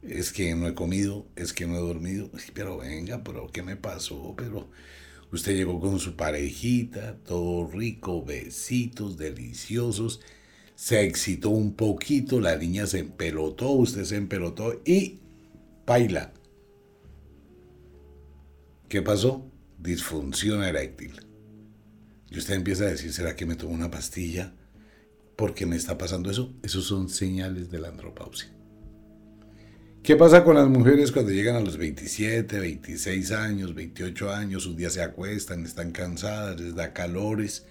es 0.04 0.32
que 0.32 0.56
no 0.56 0.70
he 0.70 0.74
comido, 0.74 1.28
es 1.36 1.52
que 1.52 1.68
no 1.68 1.76
he 1.76 1.82
dormido. 1.82 2.32
Pero 2.54 2.78
venga, 2.78 3.22
pero 3.22 3.48
¿qué 3.52 3.62
me 3.62 3.76
pasó? 3.76 4.36
Pero 4.38 4.70
usted 5.34 5.54
llegó 5.54 5.82
con 5.82 6.00
su 6.00 6.16
parejita, 6.16 7.18
todo 7.26 7.70
rico, 7.70 8.24
besitos 8.24 9.18
deliciosos. 9.18 10.22
Se 10.80 11.04
excitó 11.04 11.50
un 11.50 11.74
poquito, 11.74 12.40
la 12.40 12.56
niña 12.56 12.88
se 12.88 13.00
empelotó, 13.00 13.70
usted 13.72 14.06
se 14.06 14.16
empelotó 14.16 14.82
y 14.86 15.20
baila. 15.86 16.32
¿Qué 18.88 19.02
pasó? 19.02 19.46
Disfunción 19.78 20.64
eréctil. 20.64 21.20
Y 22.32 22.38
usted 22.38 22.54
empieza 22.54 22.86
a 22.86 22.92
decir, 22.92 23.12
¿será 23.12 23.36
que 23.36 23.46
me 23.46 23.58
tomo 23.58 23.74
una 23.74 23.92
pastilla? 23.92 24.54
¿Por 25.36 25.54
qué 25.54 25.66
me 25.66 25.76
está 25.76 25.98
pasando 25.98 26.32
eso? 26.32 26.54
Esos 26.64 26.86
son 26.86 27.10
señales 27.10 27.70
de 27.70 27.80
la 27.80 27.90
andropausia. 27.90 28.50
¿Qué 30.02 30.16
pasa 30.16 30.46
con 30.46 30.56
las 30.56 30.70
mujeres 30.70 31.12
cuando 31.12 31.34
llegan 31.34 31.58
a 31.58 31.60
los 31.60 31.76
27, 31.76 32.58
26 32.58 33.32
años, 33.34 33.76
28 33.76 34.32
años? 34.32 34.66
Un 34.66 34.78
día 34.78 34.90
se 34.90 35.02
acuestan, 35.02 35.66
están 35.66 35.92
cansadas, 35.92 36.58
les 36.58 36.74
da 36.74 36.94
calores 36.94 37.66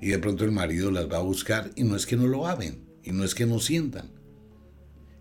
y 0.00 0.08
de 0.08 0.18
pronto 0.18 0.44
el 0.44 0.52
marido 0.52 0.90
las 0.90 1.10
va 1.10 1.18
a 1.18 1.22
buscar 1.22 1.70
y 1.76 1.84
no 1.84 1.96
es 1.96 2.06
que 2.06 2.16
no 2.16 2.26
lo 2.26 2.46
amen 2.46 2.86
y 3.02 3.12
no 3.12 3.24
es 3.24 3.34
que 3.34 3.46
no 3.46 3.58
sientan, 3.58 4.10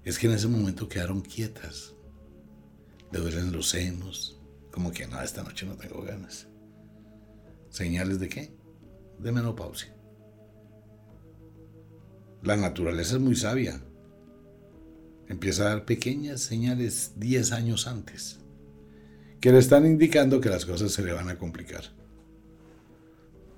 es 0.03 0.19
que 0.19 0.27
en 0.27 0.33
ese 0.33 0.47
momento 0.47 0.89
quedaron 0.89 1.21
quietas, 1.21 1.93
le 3.11 3.19
duelen 3.19 3.51
los 3.51 3.69
senos, 3.69 4.41
como 4.71 4.91
que 4.91 5.07
no, 5.07 5.21
esta 5.21 5.43
noche 5.43 5.65
no 5.65 5.75
tengo 5.75 6.01
ganas. 6.01 6.47
¿Señales 7.69 8.19
de 8.19 8.29
qué? 8.29 8.55
De 9.19 9.31
menopausia. 9.31 9.95
La 12.43 12.55
naturaleza 12.55 13.15
es 13.15 13.21
muy 13.21 13.35
sabia 13.35 13.81
empieza 15.27 15.63
a 15.63 15.69
dar 15.69 15.85
pequeñas 15.85 16.41
señales 16.41 17.13
10 17.17 17.51
años 17.51 17.87
antes, 17.87 18.39
que 19.39 19.51
le 19.51 19.59
están 19.59 19.85
indicando 19.85 20.41
que 20.41 20.49
las 20.49 20.65
cosas 20.65 20.91
se 20.91 21.03
le 21.03 21.13
van 21.13 21.29
a 21.29 21.37
complicar. 21.37 21.83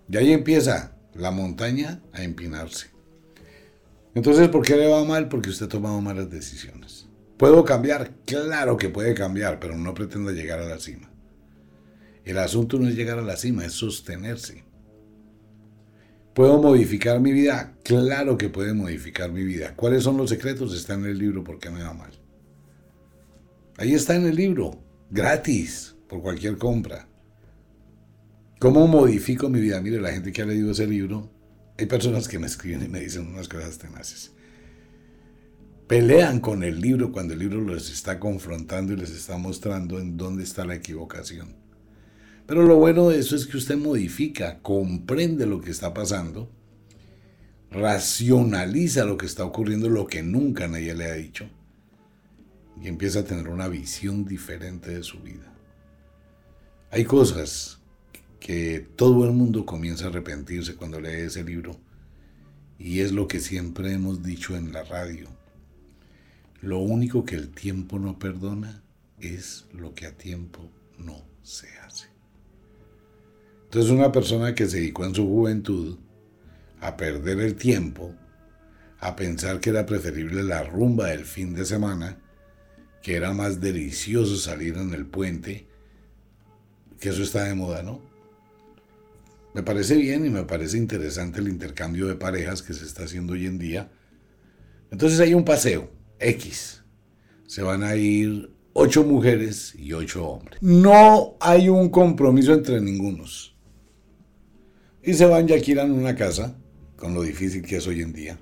Y 0.10 0.18
ahí 0.18 0.32
empieza 0.32 0.97
la 1.18 1.32
montaña 1.32 2.02
a 2.14 2.24
empinarse. 2.24 2.88
Entonces, 4.16 4.50
¿por 4.50 4.66
qué 4.66 4.76
le 4.76 4.88
va 4.88 5.04
mal? 5.04 5.30
Porque 5.30 5.50
usted 5.50 5.68
ha 5.68 5.70
tomado 5.70 6.02
malas 6.02 6.30
decisiones. 6.30 7.08
¿Puedo 7.38 7.64
cambiar? 7.64 8.12
Claro 8.26 8.78
que 8.78 8.90
puede 8.90 9.14
cambiar, 9.14 9.60
pero 9.60 9.78
no 9.78 9.94
pretenda 9.94 10.32
llegar 10.32 10.60
a 10.60 10.66
la 10.66 10.80
cima. 10.80 11.12
El 12.26 12.40
asunto 12.40 12.80
no 12.80 12.88
es 12.88 12.96
llegar 12.96 13.20
a 13.20 13.22
la 13.22 13.38
cima, 13.38 13.64
es 13.64 13.74
sostenerse. 13.74 14.64
¿Puedo 16.34 16.62
modificar 16.62 17.20
mi 17.20 17.32
vida? 17.32 17.78
Claro 17.84 18.38
que 18.38 18.50
puede 18.50 18.74
modificar 18.74 19.32
mi 19.32 19.44
vida. 19.44 19.76
¿Cuáles 19.76 20.04
son 20.04 20.18
los 20.18 20.30
secretos? 20.30 20.76
Está 20.76 20.96
en 20.96 21.06
el 21.06 21.18
libro 21.18 21.44
¿Por 21.44 21.58
qué 21.60 21.70
me 21.70 21.84
va 21.84 21.94
mal? 21.94 22.12
Ahí 23.78 23.94
está 23.94 24.16
en 24.16 24.26
el 24.26 24.36
libro, 24.36 24.84
gratis, 25.12 25.96
por 26.10 26.22
cualquier 26.22 26.58
compra. 26.58 27.08
¿Cómo 28.60 28.88
modifico 28.88 29.50
mi 29.50 29.60
vida? 29.60 29.80
Mire, 29.82 30.02
la 30.02 30.12
gente 30.12 30.32
que 30.32 30.42
ha 30.42 30.46
leído 30.46 30.72
ese 30.72 30.88
libro, 30.88 31.30
hay 31.78 31.86
personas 31.86 32.28
que 32.28 32.40
me 32.40 32.48
escriben 32.48 32.84
y 32.84 32.88
me 32.88 33.02
dicen 33.02 33.28
unas 33.28 33.48
cosas 33.48 33.78
tenaces. 33.78 34.32
Pelean 35.86 36.40
con 36.40 36.64
el 36.64 36.82
libro 36.82 37.12
cuando 37.12 37.34
el 37.34 37.40
libro 37.40 37.64
les 37.64 37.92
está 37.92 38.20
confrontando 38.20 38.94
y 38.94 38.98
les 38.98 39.12
está 39.12 39.38
mostrando 39.38 40.00
en 40.00 40.18
dónde 40.18 40.44
está 40.44 40.66
la 40.66 40.74
equivocación. 40.74 41.56
Pero 42.48 42.64
lo 42.64 42.78
bueno 42.78 43.10
de 43.10 43.20
eso 43.20 43.36
es 43.36 43.46
que 43.46 43.58
usted 43.58 43.78
modifica, 43.78 44.60
comprende 44.64 45.46
lo 45.46 45.62
que 45.62 45.70
está 45.70 45.94
pasando, 45.94 46.52
racionaliza 47.70 49.06
lo 49.06 49.18
que 49.18 49.28
está 49.28 49.46
ocurriendo, 49.46 49.88
lo 49.88 50.08
que 50.08 50.24
nunca 50.24 50.68
nadie 50.68 50.96
le 50.96 51.06
ha 51.06 51.14
dicho, 51.14 51.48
y 52.82 52.88
empieza 52.88 53.20
a 53.20 53.26
tener 53.26 53.50
una 53.50 53.68
visión 53.68 54.26
diferente 54.26 54.96
de 54.96 55.04
su 55.04 55.20
vida. 55.20 55.54
Hay 56.90 57.04
cosas 57.06 57.77
que 58.40 58.88
todo 58.96 59.26
el 59.26 59.32
mundo 59.32 59.66
comienza 59.66 60.06
a 60.06 60.10
arrepentirse 60.10 60.76
cuando 60.76 61.02
lee 61.02 61.26
ese 61.26 61.44
libro, 61.44 61.78
y 62.80 63.00
es 63.00 63.12
lo 63.12 63.28
que 63.28 63.40
siempre 63.40 63.94
hemos 63.94 64.24
dicho 64.24 64.56
en 64.56 64.72
la 64.72 64.84
radio. 64.84 65.28
Lo 66.62 66.80
único 66.80 67.26
que 67.26 67.36
el 67.36 67.50
tiempo 67.50 68.00
no 68.00 68.20
perdona 68.20 68.84
es 69.20 69.66
lo 69.74 69.94
que 69.94 70.06
a 70.06 70.18
tiempo 70.18 70.70
no 70.98 71.24
se 71.44 71.68
hace. 71.80 72.08
Entonces 73.66 73.92
una 73.92 74.12
persona 74.12 74.56
que 74.56 74.68
se 74.68 74.78
dedicó 74.78 75.06
en 75.06 75.16
su 75.16 75.28
juventud 75.28 75.98
a 76.80 76.96
perder 76.96 77.40
el 77.40 77.56
tiempo, 77.56 78.14
a 79.00 79.16
pensar 79.16 79.60
que 79.60 79.72
era 79.72 79.86
preferible 79.86 80.44
la 80.44 80.64
rumba 80.64 81.08
del 81.08 81.26
fin 81.26 81.54
de 81.54 81.66
semana, 81.66 82.18
que 83.02 83.16
era 83.16 83.34
más 83.34 83.60
delicioso 83.60 84.36
salir 84.38 84.78
en 84.78 84.94
el 84.94 85.06
puente, 85.06 85.68
que 87.00 87.10
eso 87.10 87.24
está 87.24 87.44
de 87.44 87.56
moda, 87.56 87.84
¿no? 87.84 88.02
Me 89.58 89.64
parece 89.64 89.96
bien 89.96 90.24
y 90.24 90.30
me 90.30 90.44
parece 90.44 90.78
interesante 90.78 91.40
el 91.40 91.48
intercambio 91.48 92.06
de 92.06 92.14
parejas 92.14 92.62
que 92.62 92.76
se 92.76 92.86
está 92.86 93.06
haciendo 93.06 93.34
hoy 93.34 93.48
en 93.48 93.58
día. 93.58 93.90
Entonces 94.92 95.20
hay 95.20 95.34
un 95.34 95.44
paseo, 95.44 95.90
X. 96.20 96.84
Se 97.48 97.64
van 97.64 97.82
a 97.82 97.96
ir 97.96 98.52
ocho 98.74 99.04
mujeres 99.04 99.74
y 99.76 99.94
ocho 99.94 100.28
hombres. 100.28 100.62
No 100.62 101.38
hay 101.40 101.70
un 101.70 101.90
compromiso 101.90 102.54
entre 102.54 102.80
ningunos. 102.82 103.58
Y 105.02 105.16
se 105.16 105.26
van 105.26 105.50
y 105.50 105.54
alquilan 105.54 105.92
una 105.92 106.16
casa, 106.16 106.56
con 106.96 107.16
lo 107.16 107.24
difícil 107.24 107.64
que 107.64 107.78
es 107.78 107.88
hoy 107.88 108.04
en 108.04 108.14
día. 108.14 108.38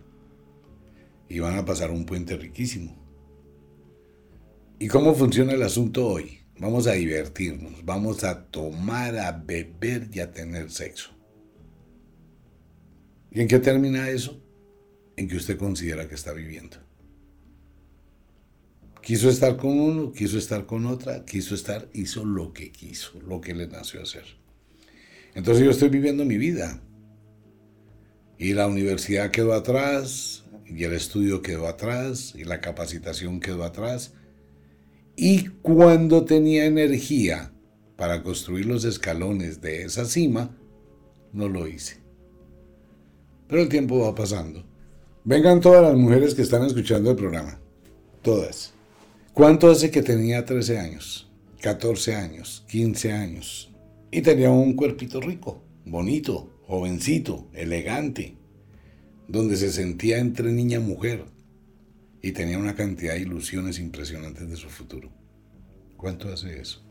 Y 1.30 1.40
van 1.40 1.58
a 1.58 1.64
pasar 1.64 1.92
un 1.92 2.06
puente 2.06 2.36
riquísimo. 2.36 2.94
¿Y 4.80 4.90
cómo 4.90 5.16
funciona 5.16 5.54
el 5.54 5.64
asunto 5.64 6.08
hoy? 6.08 6.45
Vamos 6.60 6.88
a 6.88 6.94
divertirnos, 6.94 7.84
vamos 7.84 8.24
a 8.24 8.46
tomar, 8.46 9.18
a 9.18 9.32
beber 9.32 10.10
y 10.14 10.20
a 10.20 10.32
tener 10.32 10.72
sexo. 10.72 11.12
¿Y 13.32 13.42
en 13.42 13.48
qué 13.48 13.60
termina 13.60 14.10
eso? 14.10 14.42
En 15.18 15.28
que 15.28 15.36
usted 15.36 15.58
considera 15.58 16.08
que 16.08 16.16
está 16.16 16.32
viviendo. 16.32 16.78
Quiso 19.06 19.30
estar 19.30 19.56
con 19.56 19.80
uno, 19.80 20.12
quiso 20.14 20.40
estar 20.40 20.66
con 20.66 20.88
otra, 20.88 21.26
quiso 21.26 21.54
estar, 21.54 21.88
hizo 21.94 22.26
lo 22.26 22.54
que 22.54 22.72
quiso, 22.72 23.22
lo 23.22 23.40
que 23.40 23.54
le 23.54 23.68
nació 23.68 24.02
hacer. 24.02 24.24
Entonces 25.36 25.64
yo 25.64 25.70
estoy 25.70 25.90
viviendo 25.90 26.26
mi 26.26 26.40
vida. 26.40 26.82
Y 28.40 28.54
la 28.54 28.66
universidad 28.66 29.30
quedó 29.30 29.54
atrás, 29.54 30.46
y 30.66 30.84
el 30.86 30.94
estudio 30.94 31.44
quedó 31.44 31.68
atrás, 31.68 32.34
y 32.36 32.46
la 32.46 32.62
capacitación 32.62 33.40
quedó 33.40 33.64
atrás. 33.64 34.15
Y 35.16 35.48
cuando 35.62 36.26
tenía 36.26 36.66
energía 36.66 37.54
para 37.96 38.22
construir 38.22 38.66
los 38.66 38.84
escalones 38.84 39.62
de 39.62 39.84
esa 39.84 40.06
cima, 40.06 40.58
no 41.32 41.48
lo 41.48 41.68
hice. 41.68 41.98
Pero 43.48 43.62
el 43.62 43.70
tiempo 43.70 44.00
va 44.00 44.14
pasando. 44.14 44.66
Vengan 45.24 45.62
todas 45.62 45.82
las 45.82 45.96
mujeres 45.96 46.36
que 46.36 46.42
están 46.42 46.66
escuchando 46.66 47.12
el 47.12 47.16
programa. 47.16 47.60
Todas. 48.22 48.74
¿Cuánto 49.34 49.70
hace 49.70 49.90
que 49.90 50.02
tenía 50.02 50.46
13 50.46 50.80
años? 50.80 51.30
14 51.62 52.16
años, 52.16 52.66
15 52.68 53.12
años. 53.14 53.72
Y 54.12 54.22
tenía 54.22 54.50
un 54.50 54.74
cuerpito 54.74 55.22
rico, 55.22 55.64
bonito, 55.86 56.50
jovencito, 56.68 57.48
elegante, 57.54 58.36
donde 59.28 59.56
se 59.56 59.72
sentía 59.72 60.20
entre 60.20 60.52
niña 60.52 60.78
y 60.78 60.82
mujer 60.82 61.35
y 62.26 62.32
tenía 62.32 62.58
una 62.58 62.74
cantidad 62.74 63.14
de 63.14 63.20
ilusiones 63.20 63.78
impresionantes 63.78 64.50
de 64.50 64.56
su 64.56 64.68
futuro. 64.68 65.12
¿Cuánto 65.96 66.34
hace 66.34 66.60
eso? 66.60 66.84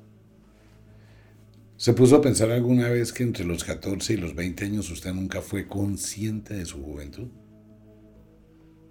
¿Se 1.76 1.92
puso 1.92 2.14
a 2.14 2.22
pensar 2.22 2.52
alguna 2.52 2.88
vez 2.88 3.12
que 3.12 3.24
entre 3.24 3.44
los 3.44 3.64
14 3.64 4.12
y 4.12 4.16
los 4.16 4.36
20 4.36 4.64
años 4.64 4.88
usted 4.92 5.12
nunca 5.12 5.42
fue 5.42 5.66
consciente 5.66 6.54
de 6.54 6.64
su 6.64 6.80
juventud? 6.84 7.26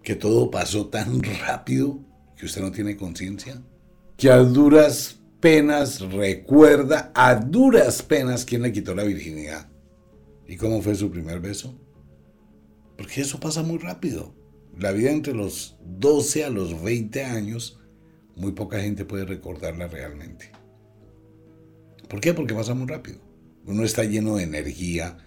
¿Que 0.03 0.15
todo 0.15 0.51
pasó 0.51 0.87
tan 0.87 1.23
rápido 1.23 2.01
que 2.35 2.45
usted 2.45 2.59
no 2.59 2.73
tiene 2.73 2.97
conciencia, 2.97 3.63
que 4.17 4.29
a 4.29 4.39
duras 4.39 5.21
penas 5.39 6.01
recuerda, 6.01 7.13
a 7.15 7.35
duras 7.35 8.03
penas, 8.03 8.43
quién 8.43 8.63
le 8.63 8.73
quitó 8.73 8.93
la 8.93 9.05
virginidad 9.05 9.69
y 10.45 10.57
cómo 10.57 10.81
fue 10.81 10.95
su 10.95 11.09
primer 11.09 11.39
beso. 11.39 11.73
Porque 12.97 13.21
eso 13.21 13.39
pasa 13.39 13.63
muy 13.63 13.77
rápido. 13.77 14.42
La 14.77 14.91
vida 14.91 15.11
entre 15.11 15.33
los 15.33 15.77
12 15.85 16.45
a 16.45 16.49
los 16.49 16.81
20 16.81 17.23
años, 17.23 17.79
muy 18.35 18.53
poca 18.53 18.81
gente 18.81 19.05
puede 19.05 19.25
recordarla 19.25 19.87
realmente. 19.87 20.51
¿Por 22.09 22.19
qué? 22.19 22.33
Porque 22.33 22.53
pasa 22.53 22.73
muy 22.73 22.87
rápido. 22.87 23.19
Uno 23.65 23.83
está 23.83 24.03
lleno 24.03 24.35
de 24.35 24.43
energía, 24.43 25.17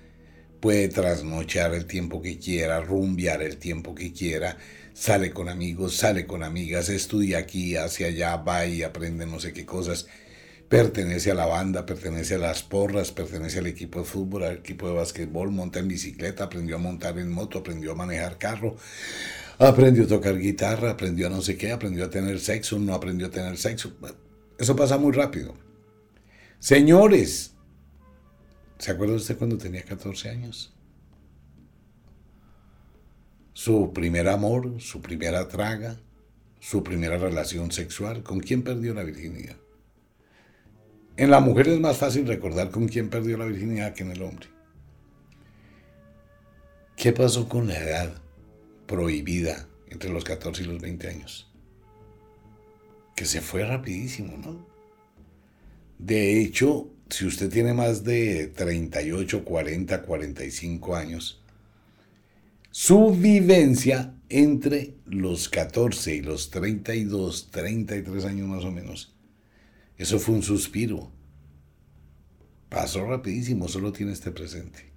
puede 0.61 0.89
trasnochar 0.89 1.75
el 1.75 1.87
tiempo 1.87 2.21
que 2.21 2.39
quiera, 2.39 2.81
rumbear 2.81 3.43
el 3.43 3.57
tiempo 3.57 3.95
que 3.95 4.13
quiera, 4.13 4.59
sale 4.93 5.31
con 5.31 5.49
amigos, 5.49 5.97
sale 5.97 6.27
con 6.27 6.43
amigas, 6.43 6.89
estudia 6.89 7.39
aquí, 7.39 7.77
hacia 7.77 8.09
allá, 8.09 8.37
va 8.37 8.67
y 8.67 8.83
aprende 8.83 9.27
no 9.27 9.41
sé 9.41 9.53
qué 9.53 9.65
cosas. 9.65 10.07
Pertenece 10.69 11.31
a 11.31 11.35
la 11.35 11.47
banda, 11.47 11.87
pertenece 11.87 12.35
a 12.35 12.39
las 12.39 12.63
porras, 12.63 13.13
pertenece 13.13 13.61
al 13.61 13.67
equipo 13.67 14.01
de 14.01 14.05
fútbol, 14.05 14.45
al 14.45 14.57
equipo 14.57 14.89
de 14.89 14.95
básquetbol, 14.95 15.53
monta 15.53 15.79
en 15.79 15.89
bicicleta, 15.89 16.45
aprendió 16.45 16.77
a 16.77 16.79
montar 16.79 17.19
en 17.19 17.31
moto, 17.31 17.59
aprendió 17.59 17.93
a 17.93 17.95
manejar 17.95 18.39
carro, 18.39 18.77
aprendió 19.59 20.05
a 20.05 20.09
tocar 20.09 20.39
guitarra, 20.39 20.91
aprendió 20.91 21.29
a 21.29 21.31
no 21.31 21.41
sé 21.41 21.57
qué, 21.57 21.71
aprendió 21.71 22.05
a 22.05 22.11
tener 22.11 22.41
sexo, 22.41 22.79
no 22.79 22.95
aprendió 22.95 23.29
a 23.29 23.31
tener 23.31 23.57
sexo. 23.57 23.93
Eso 24.59 24.75
pasa 24.75 24.99
muy 24.99 25.13
rápido. 25.13 25.55
Señores, 26.59 27.53
¿se 28.79 28.91
acuerda 28.91 29.15
usted 29.15 29.39
cuando 29.39 29.59
tenía 29.59 29.85
14 29.85 30.31
años? 30.31 30.77
su 33.57 33.91
primer 33.95 34.29
amor, 34.29 34.83
su 34.83 35.01
primera 35.01 35.49
traga, 35.49 35.99
su 36.61 36.85
primera 36.85 37.17
relación 37.17 37.73
sexual, 37.73 38.23
¿con 38.23 38.39
quién 38.41 38.63
perdió 38.63 38.93
la 38.93 39.03
virginidad? 39.03 39.57
En 41.17 41.31
la 41.31 41.41
mujer 41.41 41.69
es 41.69 41.81
más 41.81 41.97
fácil 41.97 42.27
recordar 42.27 42.71
con 42.71 42.89
quién 42.89 43.09
perdió 43.09 43.39
la 43.39 43.47
virginidad 43.47 43.95
que 43.95 44.03
en 44.03 44.11
el 44.11 44.23
hombre. 44.23 44.49
¿Qué 46.95 47.13
pasó 47.13 47.49
con 47.49 47.69
la 47.69 47.79
edad 47.79 48.13
prohibida 48.87 49.67
entre 49.89 50.11
los 50.11 50.25
14 50.25 50.63
y 50.63 50.67
los 50.67 50.81
20 50.81 51.09
años? 51.09 51.51
Que 53.15 53.25
se 53.25 53.41
fue 53.41 53.65
rapidísimo, 53.65 54.37
¿no? 54.37 54.67
De 55.99 56.39
hecho, 56.43 56.91
si 57.09 57.25
usted 57.25 57.49
tiene 57.49 57.73
más 57.73 58.05
de 58.05 58.49
38, 58.49 59.43
40, 59.43 60.03
45 60.03 60.97
años, 60.97 61.43
su 62.71 63.13
vivencia 63.13 64.13
entre 64.29 64.95
los 65.07 65.49
14 65.49 66.15
y 66.15 66.21
los 66.21 66.51
32, 66.51 67.51
33 67.51 68.25
años 68.27 68.49
más 68.49 68.65
o 68.65 68.71
menos, 68.71 69.16
eso 69.99 70.19
fue 70.19 70.35
un 70.35 70.43
suspiro. 70.43 71.11
Pasó 72.69 73.07
rapidísimo, 73.07 73.69
solo 73.69 73.93
tiene 73.93 74.13
este 74.13 74.31
presente. 74.31 74.91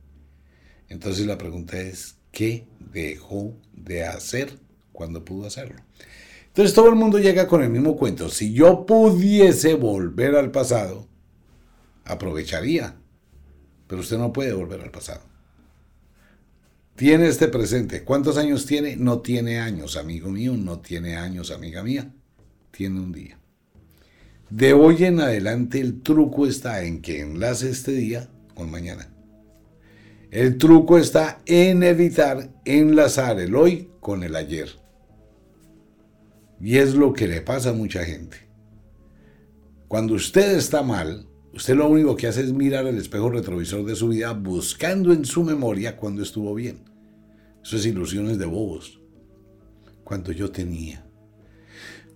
Entonces 0.89 1.25
la 1.25 1.37
pregunta 1.37 1.79
es, 1.79 2.15
¿qué 2.31 2.67
dejó 2.79 3.55
de 3.73 4.05
hacer 4.05 4.59
cuando 4.91 5.23
pudo 5.23 5.47
hacerlo? 5.47 5.81
Entonces 6.47 6.73
todo 6.73 6.89
el 6.89 6.95
mundo 6.95 7.19
llega 7.19 7.47
con 7.47 7.63
el 7.63 7.69
mismo 7.69 7.95
cuento. 7.95 8.29
Si 8.29 8.53
yo 8.53 8.85
pudiese 8.85 9.75
volver 9.75 10.35
al 10.35 10.51
pasado, 10.51 11.07
aprovecharía. 12.05 12.95
Pero 13.87 14.01
usted 14.01 14.17
no 14.17 14.33
puede 14.33 14.53
volver 14.53 14.81
al 14.81 14.91
pasado. 14.91 15.21
Tiene 16.95 17.27
este 17.27 17.47
presente. 17.47 18.03
¿Cuántos 18.03 18.37
años 18.37 18.65
tiene? 18.65 18.97
No 18.97 19.21
tiene 19.21 19.59
años, 19.59 19.95
amigo 19.95 20.29
mío, 20.29 20.57
no 20.57 20.79
tiene 20.79 21.15
años, 21.15 21.49
amiga 21.49 21.81
mía. 21.81 22.11
Tiene 22.71 22.99
un 22.99 23.13
día. 23.13 23.39
De 24.49 24.73
hoy 24.73 25.03
en 25.03 25.19
adelante 25.19 25.79
el 25.79 26.01
truco 26.01 26.47
está 26.47 26.83
en 26.83 27.01
que 27.01 27.21
enlace 27.21 27.69
este 27.69 27.91
día 27.91 28.29
con 28.55 28.71
mañana. 28.71 29.13
El 30.31 30.57
truco 30.57 30.97
está 30.97 31.41
en 31.45 31.83
evitar 31.83 32.49
enlazar 32.65 33.39
el 33.39 33.55
hoy 33.55 33.91
con 33.99 34.23
el 34.23 34.35
ayer. 34.35 34.69
Y 36.59 36.77
es 36.77 36.95
lo 36.95 37.13
que 37.13 37.27
le 37.27 37.41
pasa 37.41 37.69
a 37.69 37.73
mucha 37.73 38.03
gente. 38.03 38.37
Cuando 39.87 40.15
usted 40.15 40.57
está 40.57 40.81
mal, 40.81 41.27
usted 41.53 41.75
lo 41.75 41.87
único 41.87 42.15
que 42.15 42.27
hace 42.27 42.41
es 42.41 42.51
mirar 42.51 42.87
el 42.87 42.97
espejo 42.97 43.29
retrovisor 43.29 43.85
de 43.85 43.95
su 43.95 44.09
vida 44.09 44.33
buscando 44.33 45.13
en 45.13 45.25
su 45.25 45.43
memoria 45.43 45.95
cuando 45.95 46.23
estuvo 46.23 46.55
bien. 46.55 46.85
Eso 47.63 47.75
es 47.75 47.85
ilusiones 47.85 48.39
de 48.39 48.45
bobos. 48.45 48.99
Cuando 50.03 50.31
yo 50.31 50.49
tenía, 50.51 51.05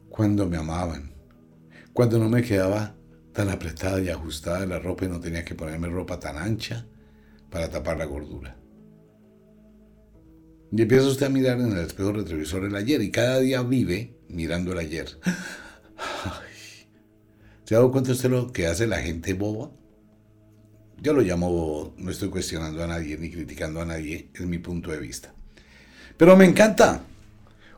cuando 0.10 0.48
me 0.48 0.58
amaban, 0.58 1.13
cuando 1.94 2.18
no 2.20 2.28
me 2.28 2.42
quedaba 2.42 2.96
tan 3.32 3.50
apretada 3.50 4.02
y 4.02 4.10
ajustada 4.10 4.66
la 4.66 4.80
ropa 4.80 5.06
y 5.06 5.10
no 5.10 5.20
tenía 5.20 5.46
que 5.46 5.56
ponerme 5.56 5.88
ropa 5.88 6.20
tan 6.20 6.38
ancha 6.38 6.86
para 7.50 7.70
tapar 7.70 7.98
la 7.98 8.06
gordura. 8.06 8.58
Y 10.72 10.82
empieza 10.82 11.06
usted 11.06 11.28
a 11.28 11.30
mirar 11.30 11.60
en 11.60 11.72
el 11.72 11.86
espejo 11.86 12.12
retrovisor 12.12 12.66
el 12.66 12.76
ayer 12.76 13.02
y 13.02 13.12
cada 13.12 13.40
día 13.40 13.62
vive 13.62 14.18
mirando 14.28 14.72
el 14.72 14.80
ayer. 14.80 15.08
¿Se 17.64 17.76
ha 17.76 17.78
dado 17.78 17.92
cuenta 17.92 18.12
usted 18.12 18.30
lo 18.30 18.52
que 18.52 18.66
hace 18.68 18.88
la 18.88 18.98
gente 18.98 19.34
boba? 19.34 19.72
Yo 21.00 21.14
lo 21.14 21.22
llamo, 21.22 21.94
no 21.98 22.12
estoy 22.12 22.30
cuestionando 22.30 22.84
a 22.84 22.88
nadie 22.88 23.18
ni 23.18 23.30
criticando 23.30 23.82
a 23.82 23.86
nadie, 23.86 24.30
es 24.34 24.42
mi 24.42 24.58
punto 24.58 24.90
de 24.90 24.98
vista. 25.00 25.34
Pero 26.18 26.36
me 26.36 26.46
encanta. 26.46 27.04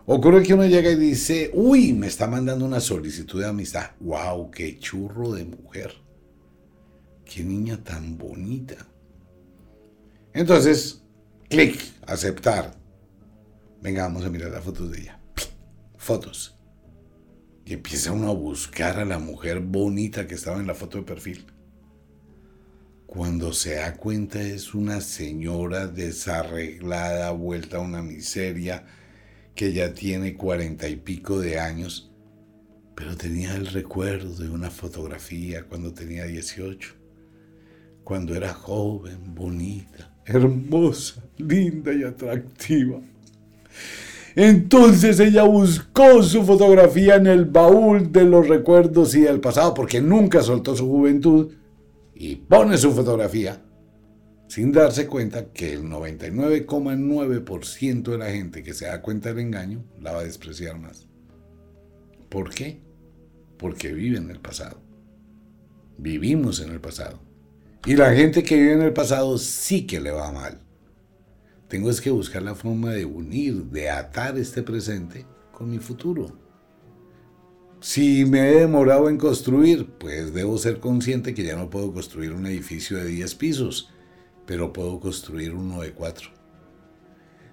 Ocurre 0.07 0.43
que 0.43 0.53
uno 0.53 0.65
llega 0.65 0.91
y 0.91 0.95
dice, 0.95 1.49
uy, 1.53 1.93
me 1.93 2.07
está 2.07 2.27
mandando 2.27 2.63
una 2.63 2.79
solicitud 2.79 3.41
de 3.41 3.47
amistad. 3.47 3.91
¡Wow! 3.99 4.51
¡Qué 4.51 4.77
churro 4.77 5.31
de 5.31 5.45
mujer! 5.45 5.93
¡Qué 7.25 7.43
niña 7.43 7.83
tan 7.83 8.15
bonita! 8.15 8.75
Entonces, 10.31 11.01
clic, 11.49 11.81
aceptar. 12.05 12.75
Venga, 13.81 14.03
vamos 14.03 14.23
a 14.25 14.29
mirar 14.29 14.51
las 14.51 14.63
fotos 14.63 14.91
de 14.91 15.01
ella. 15.01 15.19
Fotos. 15.97 16.55
Y 17.65 17.73
empieza 17.73 18.11
uno 18.11 18.29
a 18.29 18.35
buscar 18.35 18.99
a 18.99 19.05
la 19.05 19.17
mujer 19.17 19.59
bonita 19.59 20.27
que 20.27 20.35
estaba 20.35 20.59
en 20.59 20.67
la 20.67 20.75
foto 20.75 20.99
de 20.99 21.03
perfil. 21.03 21.47
Cuando 23.07 23.53
se 23.53 23.75
da 23.75 23.95
cuenta 23.95 24.39
es 24.39 24.75
una 24.75 25.01
señora 25.01 25.87
desarreglada, 25.87 27.31
vuelta 27.31 27.77
a 27.77 27.81
una 27.81 28.03
miseria, 28.03 28.85
que 29.55 29.71
ya 29.71 29.93
tiene 29.93 30.35
cuarenta 30.35 30.87
y 30.89 30.97
pico 30.97 31.39
de 31.39 31.59
años, 31.59 32.11
pero 32.93 33.15
tenía 33.15 33.55
el 33.55 33.67
recuerdo 33.67 34.35
de 34.35 34.49
una 34.49 34.69
fotografía 34.69 35.63
cuando 35.63 35.93
tenía 35.93 36.25
18, 36.25 36.93
cuando 38.03 38.35
era 38.35 38.53
joven, 38.53 39.33
bonita, 39.33 40.13
hermosa, 40.25 41.23
linda 41.37 41.93
y 41.93 42.03
atractiva. 42.03 42.99
Entonces 44.35 45.19
ella 45.21 45.43
buscó 45.43 46.21
su 46.21 46.43
fotografía 46.43 47.15
en 47.15 47.27
el 47.27 47.45
baúl 47.45 48.11
de 48.11 48.25
los 48.25 48.47
recuerdos 48.49 49.15
y 49.15 49.21
del 49.21 49.39
pasado, 49.39 49.73
porque 49.73 50.01
nunca 50.01 50.43
soltó 50.43 50.75
su 50.75 50.87
juventud, 50.87 51.53
y 52.13 52.35
pone 52.35 52.77
su 52.77 52.91
fotografía 52.91 53.61
sin 54.47 54.71
darse 54.71 55.07
cuenta 55.07 55.51
que 55.51 55.73
el 55.73 55.83
99,9% 55.83 58.03
de 58.03 58.17
la 58.17 58.31
gente 58.31 58.63
que 58.63 58.73
se 58.73 58.85
da 58.85 59.01
cuenta 59.01 59.29
del 59.29 59.39
engaño 59.39 59.83
la 59.99 60.13
va 60.13 60.19
a 60.19 60.25
despreciar 60.25 60.79
más. 60.79 61.07
¿Por 62.29 62.53
qué? 62.53 62.81
Porque 63.57 63.93
vive 63.93 64.17
en 64.17 64.29
el 64.29 64.39
pasado. 64.39 64.81
Vivimos 65.97 66.59
en 66.59 66.71
el 66.71 66.81
pasado. 66.81 67.21
Y 67.85 67.95
la 67.95 68.13
gente 68.13 68.43
que 68.43 68.55
vive 68.55 68.73
en 68.73 68.81
el 68.81 68.93
pasado 68.93 69.37
sí 69.37 69.87
que 69.87 69.99
le 69.99 70.11
va 70.11 70.31
mal. 70.31 70.59
Tengo 71.67 71.89
es 71.89 72.01
que 72.01 72.11
buscar 72.11 72.41
la 72.41 72.55
forma 72.55 72.91
de 72.91 73.05
unir, 73.05 73.65
de 73.65 73.89
atar 73.89 74.37
este 74.37 74.63
presente 74.63 75.25
con 75.51 75.69
mi 75.69 75.79
futuro. 75.79 76.39
Si 77.79 78.25
me 78.25 78.49
he 78.49 78.59
demorado 78.59 79.09
en 79.09 79.17
construir, 79.17 79.87
pues 79.99 80.33
debo 80.33 80.57
ser 80.57 80.79
consciente 80.79 81.33
que 81.33 81.43
ya 81.43 81.55
no 81.55 81.69
puedo 81.69 81.93
construir 81.93 82.33
un 82.33 82.47
edificio 82.47 82.97
de 82.97 83.05
10 83.05 83.35
pisos, 83.35 83.91
pero 84.45 84.73
puedo 84.73 84.99
construir 84.99 85.53
uno 85.53 85.81
de 85.81 85.91
4. 85.91 86.29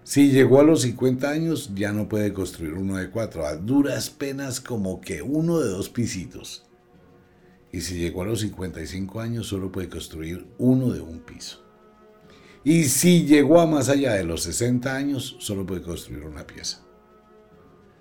Si 0.05 0.31
llegó 0.31 0.61
a 0.61 0.65
los 0.65 0.83
50 0.83 1.31
años, 1.31 1.71
ya 1.75 1.93
no 1.93 2.09
puede 2.09 2.33
construir 2.33 2.75
uno 2.75 2.97
de 2.97 3.11
4, 3.11 3.47
a 3.47 3.57
duras 3.57 4.11
penas 4.11 4.61
como 4.61 5.01
que 5.01 5.23
uno 5.23 5.61
de 5.61 5.69
dos 5.69 5.89
pisitos. 5.89 6.65
Y 7.71 7.81
si 7.81 7.99
llegó 7.99 8.23
a 8.23 8.27
los 8.27 8.41
55 8.41 9.21
años, 9.21 9.47
solo 9.47 9.73
puede 9.73 9.89
construir 9.89 10.47
uno 10.59 10.91
de 10.91 11.01
un 11.01 11.21
piso. 11.21 11.63
Y 12.65 12.85
si 12.85 13.25
llegó 13.25 13.61
a 13.61 13.67
más 13.67 13.89
allá 13.89 14.13
de 14.13 14.25
los 14.25 14.43
60 14.43 14.95
años, 14.95 15.37
solo 15.39 15.65
puede 15.65 15.83
construir 15.83 16.25
una 16.25 16.47
pieza. 16.47 16.83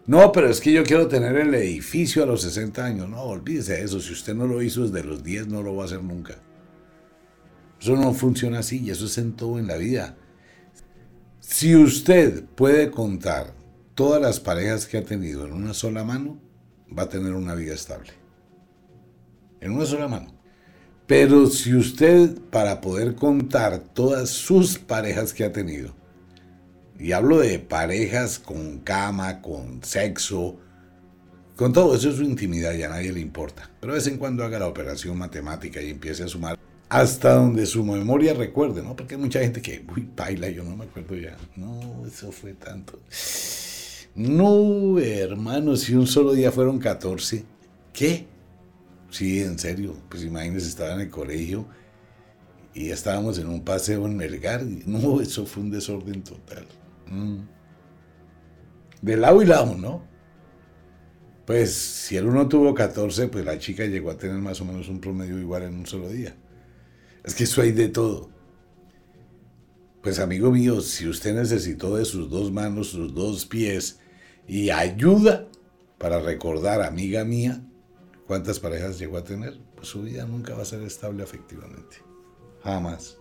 No, 0.07 0.31
pero 0.31 0.49
es 0.49 0.59
que 0.59 0.73
yo 0.73 0.83
quiero 0.83 1.07
tener 1.07 1.35
el 1.37 1.53
edificio 1.53 2.23
a 2.23 2.25
los 2.25 2.41
60 2.41 2.83
años. 2.83 3.09
No, 3.09 3.21
olvídese 3.21 3.73
de 3.73 3.83
eso. 3.83 3.99
Si 3.99 4.11
usted 4.11 4.35
no 4.35 4.47
lo 4.47 4.61
hizo 4.61 4.87
desde 4.87 5.07
los 5.07 5.23
10, 5.23 5.47
no 5.47 5.61
lo 5.61 5.75
va 5.75 5.83
a 5.83 5.85
hacer 5.85 6.03
nunca. 6.03 6.41
Eso 7.81 7.95
no 7.95 8.13
funciona 8.13 8.59
así 8.59 8.79
y 8.79 8.91
eso 8.91 9.07
es 9.07 9.17
en 9.17 9.33
todo 9.33 9.57
en 9.57 9.65
la 9.65 9.75
vida. 9.75 10.15
Si 11.39 11.75
usted 11.75 12.45
puede 12.45 12.91
contar 12.91 13.55
todas 13.95 14.21
las 14.21 14.39
parejas 14.39 14.85
que 14.85 14.99
ha 14.99 15.03
tenido 15.03 15.47
en 15.47 15.53
una 15.53 15.73
sola 15.73 16.03
mano, 16.03 16.39
va 16.95 17.03
a 17.03 17.09
tener 17.09 17.33
una 17.33 17.55
vida 17.55 17.73
estable. 17.73 18.11
En 19.59 19.71
una 19.71 19.87
sola 19.87 20.07
mano. 20.07 20.31
Pero 21.07 21.47
si 21.47 21.73
usted, 21.73 22.37
para 22.51 22.81
poder 22.81 23.15
contar 23.15 23.79
todas 23.79 24.29
sus 24.29 24.77
parejas 24.77 25.33
que 25.33 25.43
ha 25.43 25.51
tenido, 25.51 25.95
y 26.99 27.13
hablo 27.13 27.39
de 27.39 27.57
parejas 27.57 28.37
con 28.37 28.79
cama, 28.81 29.41
con 29.41 29.83
sexo, 29.83 30.59
con 31.55 31.73
todo 31.73 31.95
eso 31.95 32.09
es 32.09 32.17
su 32.17 32.23
intimidad 32.23 32.73
y 32.75 32.83
a 32.83 32.89
nadie 32.89 33.11
le 33.11 33.21
importa. 33.21 33.71
Pero 33.79 33.93
de 33.93 33.97
vez 33.97 34.07
en 34.07 34.17
cuando 34.17 34.43
haga 34.43 34.59
la 34.59 34.67
operación 34.67 35.17
matemática 35.17 35.81
y 35.81 35.89
empiece 35.89 36.23
a 36.23 36.27
sumar 36.27 36.59
hasta 36.91 37.35
donde 37.35 37.65
su 37.65 37.85
memoria 37.85 38.33
recuerde, 38.33 38.83
¿no? 38.83 38.97
Porque 38.97 39.15
hay 39.15 39.21
mucha 39.21 39.39
gente 39.39 39.61
que, 39.61 39.81
uy, 39.95 40.09
baila, 40.13 40.49
yo 40.49 40.65
no 40.65 40.75
me 40.75 40.83
acuerdo 40.83 41.15
ya. 41.15 41.37
No, 41.55 42.05
eso 42.05 42.33
fue 42.33 42.53
tanto. 42.53 42.99
No, 44.13 44.99
hermano, 44.99 45.77
si 45.77 45.95
un 45.95 46.05
solo 46.05 46.33
día 46.33 46.51
fueron 46.51 46.79
14, 46.79 47.45
¿qué? 47.93 48.27
Sí, 49.09 49.39
en 49.39 49.57
serio. 49.57 49.95
Pues 50.09 50.25
imagínense, 50.25 50.67
estaba 50.67 50.95
en 50.95 50.99
el 50.99 51.09
colegio 51.09 51.65
y 52.73 52.89
estábamos 52.89 53.39
en 53.39 53.47
un 53.47 53.63
paseo 53.63 54.05
en 54.05 54.17
Melgar. 54.17 54.61
no, 54.85 55.21
eso 55.21 55.45
fue 55.45 55.63
un 55.63 55.71
desorden 55.71 56.21
total. 56.23 56.65
Mm. 57.07 57.37
De 59.01 59.15
lado 59.15 59.41
y 59.41 59.45
lado, 59.45 59.77
¿no? 59.77 60.03
Pues 61.45 61.73
si 61.73 62.17
el 62.17 62.25
uno 62.25 62.49
tuvo 62.49 62.73
14, 62.73 63.29
pues 63.29 63.45
la 63.45 63.57
chica 63.57 63.85
llegó 63.85 64.11
a 64.11 64.17
tener 64.17 64.39
más 64.39 64.59
o 64.59 64.65
menos 64.65 64.89
un 64.89 64.99
promedio 64.99 65.39
igual 65.39 65.63
en 65.63 65.75
un 65.75 65.85
solo 65.85 66.09
día. 66.09 66.35
Es 67.23 67.35
que 67.35 67.43
eso 67.43 67.61
hay 67.61 67.71
de 67.71 67.89
todo. 67.89 68.29
Pues 70.01 70.19
amigo 70.19 70.51
mío, 70.51 70.81
si 70.81 71.07
usted 71.07 71.35
necesitó 71.35 71.95
de 71.95 72.05
sus 72.05 72.29
dos 72.29 72.51
manos, 72.51 72.89
sus 72.89 73.13
dos 73.13 73.45
pies 73.45 73.99
y 74.47 74.71
ayuda 74.71 75.47
para 75.99 76.19
recordar, 76.19 76.81
amiga 76.81 77.23
mía, 77.23 77.61
¿Cuántas 78.31 78.61
parejas 78.61 78.97
llegó 78.97 79.17
a 79.17 79.25
tener? 79.25 79.59
Pues 79.75 79.89
su 79.89 80.03
vida 80.03 80.25
nunca 80.25 80.55
va 80.55 80.61
a 80.61 80.65
ser 80.65 80.81
estable 80.83 81.21
afectivamente. 81.21 81.97
Jamás. 82.63 83.17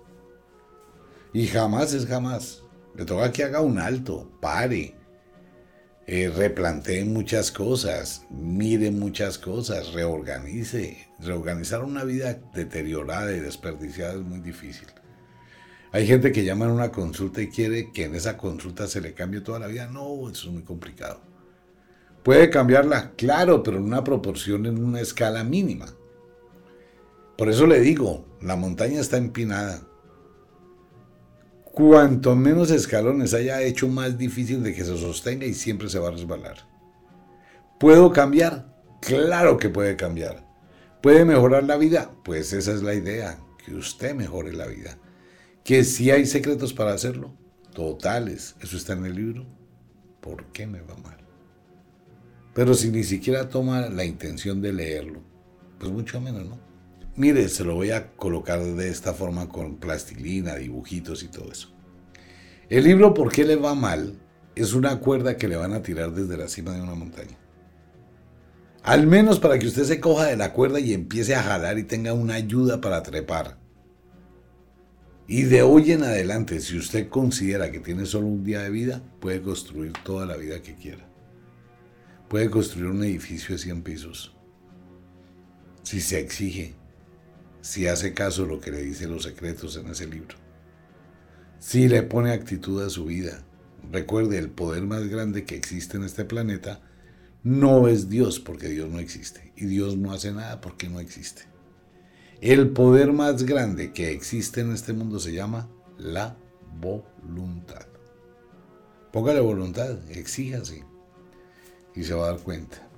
Y 1.32 1.48
jamás 1.48 1.92
es 1.94 2.06
jamás. 2.06 2.62
Le 2.94 3.04
toca 3.04 3.32
que 3.32 3.42
haga 3.42 3.60
un 3.60 3.80
alto, 3.80 4.30
pare, 4.40 4.94
eh, 6.12 6.28
replantee 6.28 7.04
muchas 7.04 7.52
cosas, 7.52 8.26
mire 8.30 8.90
muchas 8.90 9.38
cosas, 9.38 9.92
reorganice. 9.92 11.06
Reorganizar 11.20 11.84
una 11.84 12.02
vida 12.02 12.40
deteriorada 12.52 13.32
y 13.32 13.38
desperdiciada 13.38 14.14
es 14.14 14.20
muy 14.20 14.40
difícil. 14.40 14.88
Hay 15.92 16.08
gente 16.08 16.32
que 16.32 16.42
llama 16.42 16.66
a 16.66 16.72
una 16.72 16.90
consulta 16.90 17.40
y 17.40 17.48
quiere 17.48 17.92
que 17.92 18.06
en 18.06 18.16
esa 18.16 18.36
consulta 18.36 18.88
se 18.88 19.00
le 19.00 19.14
cambie 19.14 19.40
toda 19.40 19.60
la 19.60 19.68
vida. 19.68 19.86
No, 19.86 20.28
eso 20.28 20.48
es 20.48 20.52
muy 20.52 20.64
complicado. 20.64 21.20
Puede 22.24 22.50
cambiarla, 22.50 23.12
claro, 23.16 23.62
pero 23.62 23.76
en 23.76 23.84
una 23.84 24.02
proporción, 24.02 24.66
en 24.66 24.82
una 24.82 25.00
escala 25.00 25.44
mínima. 25.44 25.94
Por 27.38 27.48
eso 27.48 27.68
le 27.68 27.78
digo, 27.78 28.26
la 28.42 28.56
montaña 28.56 29.00
está 29.00 29.16
empinada. 29.16 29.86
Cuanto 31.80 32.36
menos 32.36 32.70
escalones 32.70 33.32
haya 33.32 33.62
hecho, 33.62 33.88
más 33.88 34.18
difícil 34.18 34.62
de 34.62 34.74
que 34.74 34.84
se 34.84 34.98
sostenga 34.98 35.46
y 35.46 35.54
siempre 35.54 35.88
se 35.88 35.98
va 35.98 36.08
a 36.08 36.10
resbalar. 36.10 36.58
¿Puedo 37.78 38.12
cambiar? 38.12 38.76
Claro 39.00 39.56
que 39.56 39.70
puede 39.70 39.96
cambiar. 39.96 40.46
¿Puede 41.00 41.24
mejorar 41.24 41.64
la 41.64 41.78
vida? 41.78 42.10
Pues 42.22 42.52
esa 42.52 42.74
es 42.74 42.82
la 42.82 42.92
idea, 42.92 43.38
que 43.64 43.74
usted 43.74 44.14
mejore 44.14 44.52
la 44.52 44.66
vida. 44.66 44.98
Que 45.64 45.84
si 45.84 46.10
hay 46.10 46.26
secretos 46.26 46.74
para 46.74 46.92
hacerlo, 46.92 47.32
totales, 47.72 48.56
eso 48.60 48.76
está 48.76 48.92
en 48.92 49.06
el 49.06 49.14
libro. 49.14 49.46
¿Por 50.20 50.52
qué 50.52 50.66
me 50.66 50.82
va 50.82 50.98
mal? 50.98 51.16
Pero 52.52 52.74
si 52.74 52.90
ni 52.90 53.04
siquiera 53.04 53.48
toma 53.48 53.88
la 53.88 54.04
intención 54.04 54.60
de 54.60 54.74
leerlo, 54.74 55.22
pues 55.78 55.90
mucho 55.90 56.20
menos, 56.20 56.44
¿no? 56.44 56.69
Mire, 57.20 57.50
se 57.50 57.64
lo 57.64 57.74
voy 57.74 57.90
a 57.90 58.12
colocar 58.12 58.62
de 58.62 58.88
esta 58.88 59.12
forma 59.12 59.46
con 59.46 59.76
plastilina, 59.76 60.54
dibujitos 60.54 61.22
y 61.22 61.28
todo 61.28 61.52
eso. 61.52 61.68
El 62.70 62.84
libro 62.84 63.12
¿Por 63.12 63.30
qué 63.30 63.44
le 63.44 63.56
va 63.56 63.74
mal? 63.74 64.18
es 64.54 64.72
una 64.72 65.00
cuerda 65.00 65.36
que 65.36 65.46
le 65.46 65.56
van 65.56 65.74
a 65.74 65.82
tirar 65.82 66.12
desde 66.12 66.38
la 66.38 66.48
cima 66.48 66.72
de 66.72 66.80
una 66.80 66.94
montaña. 66.94 67.36
Al 68.82 69.06
menos 69.06 69.38
para 69.38 69.58
que 69.58 69.66
usted 69.66 69.84
se 69.84 70.00
coja 70.00 70.24
de 70.24 70.38
la 70.38 70.54
cuerda 70.54 70.80
y 70.80 70.94
empiece 70.94 71.34
a 71.34 71.42
jalar 71.42 71.78
y 71.78 71.84
tenga 71.84 72.14
una 72.14 72.36
ayuda 72.36 72.80
para 72.80 73.02
trepar. 73.02 73.58
Y 75.28 75.42
de 75.42 75.60
hoy 75.60 75.92
en 75.92 76.04
adelante, 76.04 76.58
si 76.60 76.78
usted 76.78 77.10
considera 77.10 77.70
que 77.70 77.80
tiene 77.80 78.06
solo 78.06 78.28
un 78.28 78.44
día 78.44 78.62
de 78.62 78.70
vida, 78.70 79.02
puede 79.20 79.42
construir 79.42 79.92
toda 80.04 80.24
la 80.24 80.38
vida 80.38 80.62
que 80.62 80.74
quiera 80.74 81.06
puede 82.28 82.48
construir 82.48 82.86
un 82.86 83.02
edificio 83.02 83.56
de 83.56 83.58
100 83.58 83.82
pisos. 83.82 84.32
Si 85.82 86.00
se 86.00 86.20
exige, 86.20 86.76
si 87.60 87.86
hace 87.86 88.14
caso 88.14 88.46
lo 88.46 88.60
que 88.60 88.70
le 88.70 88.82
dicen 88.82 89.10
los 89.10 89.24
secretos 89.24 89.76
en 89.76 89.88
ese 89.88 90.06
libro. 90.06 90.36
Si 91.58 91.88
le 91.88 92.02
pone 92.02 92.32
actitud 92.32 92.82
a 92.82 92.90
su 92.90 93.04
vida. 93.04 93.42
Recuerde, 93.92 94.38
el 94.38 94.50
poder 94.50 94.82
más 94.82 95.08
grande 95.08 95.44
que 95.44 95.56
existe 95.56 95.96
en 95.96 96.04
este 96.04 96.24
planeta 96.24 96.80
no 97.42 97.88
es 97.88 98.08
Dios 98.08 98.40
porque 98.40 98.68
Dios 98.68 98.90
no 98.90 98.98
existe. 98.98 99.52
Y 99.56 99.66
Dios 99.66 99.96
no 99.96 100.12
hace 100.12 100.32
nada 100.32 100.60
porque 100.60 100.88
no 100.88 101.00
existe. 101.00 101.42
El 102.40 102.70
poder 102.70 103.12
más 103.12 103.44
grande 103.44 103.92
que 103.92 104.10
existe 104.10 104.62
en 104.62 104.72
este 104.72 104.92
mundo 104.92 105.18
se 105.18 105.32
llama 105.32 105.68
la 105.98 106.36
voluntad. 106.78 107.86
Póngale 109.12 109.40
voluntad, 109.40 109.98
exíjase 110.10 110.84
y 111.94 112.04
se 112.04 112.14
va 112.14 112.28
a 112.28 112.32
dar 112.32 112.40
cuenta. 112.40 112.89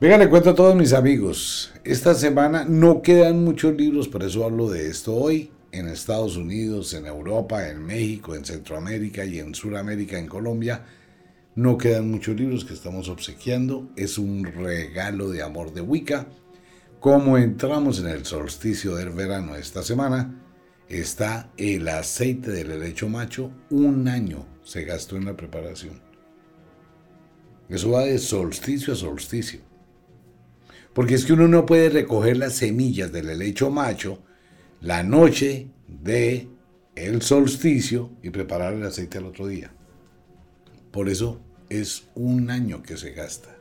Venga, 0.00 0.18
le 0.18 0.28
cuento 0.28 0.50
a 0.50 0.54
todos 0.56 0.74
mis 0.74 0.92
amigos. 0.92 1.72
Esta 1.84 2.14
semana 2.14 2.64
no 2.68 3.00
quedan 3.00 3.44
muchos 3.44 3.76
libros, 3.76 4.08
por 4.08 4.24
eso 4.24 4.44
hablo 4.44 4.68
de 4.68 4.88
esto 4.88 5.14
hoy. 5.14 5.52
En 5.70 5.86
Estados 5.86 6.36
Unidos, 6.36 6.94
en 6.94 7.06
Europa, 7.06 7.68
en 7.68 7.80
México, 7.84 8.34
en 8.34 8.44
Centroamérica 8.44 9.24
y 9.24 9.38
en 9.38 9.54
Sudamérica, 9.54 10.18
en 10.18 10.26
Colombia, 10.26 10.84
no 11.54 11.78
quedan 11.78 12.10
muchos 12.10 12.34
libros 12.34 12.64
que 12.64 12.74
estamos 12.74 13.08
obsequiando. 13.08 13.88
Es 13.94 14.18
un 14.18 14.42
regalo 14.44 15.30
de 15.30 15.42
amor 15.42 15.72
de 15.72 15.80
Wicca. 15.80 16.26
Como 16.98 17.38
entramos 17.38 18.00
en 18.00 18.08
el 18.08 18.24
solsticio 18.24 18.96
del 18.96 19.10
verano 19.10 19.54
esta 19.54 19.84
semana, 19.84 20.42
está 20.88 21.52
el 21.56 21.86
aceite 21.86 22.50
del 22.50 22.72
helecho 22.72 23.08
macho. 23.08 23.52
Un 23.70 24.08
año 24.08 24.44
se 24.64 24.84
gastó 24.84 25.16
en 25.16 25.26
la 25.26 25.36
preparación. 25.36 26.00
Eso 27.68 27.92
va 27.92 28.02
de 28.02 28.18
solsticio 28.18 28.92
a 28.92 28.96
solsticio. 28.96 29.60
Porque 30.94 31.14
es 31.14 31.24
que 31.24 31.32
uno 31.32 31.48
no 31.48 31.66
puede 31.66 31.90
recoger 31.90 32.36
las 32.36 32.54
semillas 32.54 33.12
del 33.12 33.28
helecho 33.28 33.70
macho 33.70 34.22
la 34.84 35.02
noche 35.02 35.70
de 35.88 36.46
el 36.94 37.22
solsticio 37.22 38.10
y 38.22 38.28
preparar 38.28 38.74
el 38.74 38.84
aceite 38.84 39.16
al 39.16 39.24
otro 39.24 39.46
día. 39.46 39.72
Por 40.90 41.08
eso 41.08 41.40
es 41.70 42.04
un 42.14 42.50
año 42.50 42.82
que 42.82 42.98
se 42.98 43.12
gasta. 43.12 43.56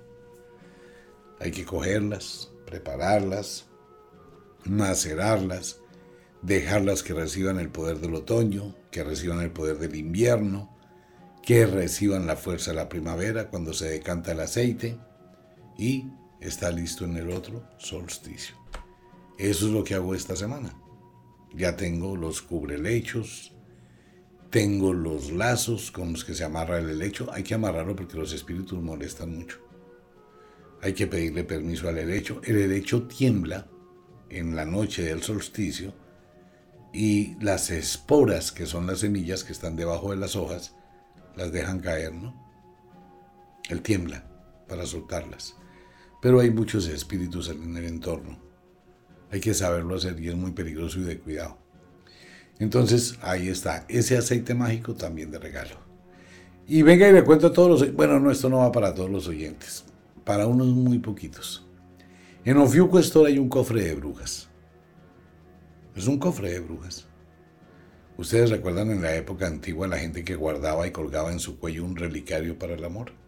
Hay 1.39 1.51
que 1.51 1.63
cogerlas, 1.63 2.51
prepararlas, 2.65 3.67
macerarlas, 4.65 5.79
dejarlas 6.41 7.03
que 7.03 7.13
reciban 7.13 7.57
el 7.57 7.69
poder 7.69 7.99
del 7.99 8.15
otoño, 8.15 8.75
que 8.91 9.05
reciban 9.05 9.39
el 9.39 9.51
poder 9.51 9.79
del 9.79 9.95
invierno, 9.95 10.77
que 11.41 11.65
reciban 11.65 12.27
la 12.27 12.35
fuerza 12.35 12.71
de 12.71 12.77
la 12.77 12.89
primavera 12.89 13.49
cuando 13.49 13.73
se 13.73 13.89
decanta 13.89 14.33
el 14.33 14.41
aceite 14.41 14.97
y 15.77 16.09
está 16.43 16.71
listo 16.71 17.05
en 17.05 17.17
el 17.17 17.29
otro 17.29 17.63
solsticio. 17.77 18.55
Eso 19.37 19.67
es 19.67 19.71
lo 19.71 19.83
que 19.83 19.95
hago 19.95 20.13
esta 20.13 20.35
semana. 20.35 20.73
Ya 21.53 21.75
tengo 21.75 22.15
los 22.15 22.41
cubrelechos, 22.41 23.53
tengo 24.49 24.93
los 24.93 25.31
lazos 25.31 25.91
con 25.91 26.13
los 26.13 26.23
que 26.23 26.33
se 26.33 26.43
amarra 26.43 26.79
el 26.79 26.89
helecho. 26.89 27.31
Hay 27.31 27.43
que 27.43 27.55
amarrarlo 27.55 27.95
porque 27.95 28.17
los 28.17 28.33
espíritus 28.33 28.81
molestan 28.81 29.35
mucho. 29.35 29.59
Hay 30.81 30.93
que 30.93 31.07
pedirle 31.07 31.43
permiso 31.43 31.87
al 31.87 31.97
helecho. 31.97 32.41
El 32.43 32.57
helecho 32.57 33.07
tiembla 33.07 33.67
en 34.29 34.55
la 34.55 34.65
noche 34.65 35.03
del 35.03 35.23
solsticio 35.23 35.93
y 36.91 37.35
las 37.43 37.71
esporas, 37.71 38.51
que 38.51 38.65
son 38.65 38.85
las 38.85 38.99
semillas 38.99 39.43
que 39.43 39.53
están 39.53 39.75
debajo 39.75 40.11
de 40.11 40.17
las 40.17 40.35
hojas, 40.35 40.75
las 41.35 41.51
dejan 41.51 41.79
caer, 41.79 42.13
¿no? 42.13 42.35
Él 43.69 43.81
tiembla 43.81 44.29
para 44.67 44.85
soltarlas. 44.85 45.55
Pero 46.23 46.39
hay 46.39 46.51
muchos 46.51 46.87
espíritus 46.87 47.49
en 47.49 47.75
el 47.75 47.83
entorno. 47.83 48.39
Hay 49.29 49.41
que 49.41 49.53
saberlo 49.53 49.95
hacer 49.95 50.17
y 50.21 50.29
es 50.29 50.35
muy 50.35 50.51
peligroso 50.51 51.01
y 51.01 51.03
de 51.03 51.19
cuidado. 51.19 51.57
Entonces, 52.59 53.19
ahí 53.21 53.49
está. 53.49 53.83
Ese 53.89 54.17
aceite 54.17 54.53
mágico 54.53 54.93
también 54.93 55.31
de 55.31 55.39
regalo. 55.39 55.75
Y 56.65 56.81
venga 56.81 57.09
y 57.09 57.11
le 57.11 57.25
cuento 57.25 57.47
a 57.47 57.51
todos 57.51 57.81
los... 57.81 57.93
Bueno, 57.93 58.21
no, 58.21 58.31
esto 58.31 58.47
no 58.47 58.59
va 58.59 58.71
para 58.71 58.93
todos 58.93 59.09
los 59.09 59.27
oyentes. 59.27 59.83
Para 60.23 60.47
unos 60.47 60.67
muy 60.67 60.97
poquitos. 60.99 61.67
En 62.45 62.55
Ofiuco 62.55 62.99
Store 62.99 63.29
hay 63.29 63.37
un 63.37 63.49
cofre 63.49 63.83
de 63.83 63.95
brujas. 63.95 64.47
Es 65.93 66.07
un 66.07 66.19
cofre 66.19 66.51
de 66.51 66.61
brujas. 66.61 67.05
Ustedes 68.15 68.49
recuerdan 68.49 68.91
en 68.91 69.01
la 69.01 69.13
época 69.13 69.45
antigua 69.45 69.87
la 69.87 69.97
gente 69.97 70.23
que 70.23 70.35
guardaba 70.35 70.87
y 70.87 70.91
colgaba 70.91 71.33
en 71.33 71.41
su 71.41 71.59
cuello 71.59 71.83
un 71.83 71.97
relicario 71.97 72.57
para 72.57 72.75
el 72.75 72.85
amor 72.85 73.22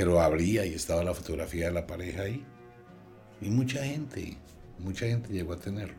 que 0.00 0.06
lo 0.06 0.18
abría 0.22 0.64
y 0.64 0.72
estaba 0.72 1.04
la 1.04 1.12
fotografía 1.12 1.66
de 1.66 1.72
la 1.72 1.86
pareja 1.86 2.22
ahí. 2.22 2.42
Y 3.42 3.50
mucha 3.50 3.84
gente, 3.84 4.38
mucha 4.78 5.04
gente 5.04 5.28
llegó 5.30 5.52
a 5.52 5.58
tenerlo. 5.58 5.94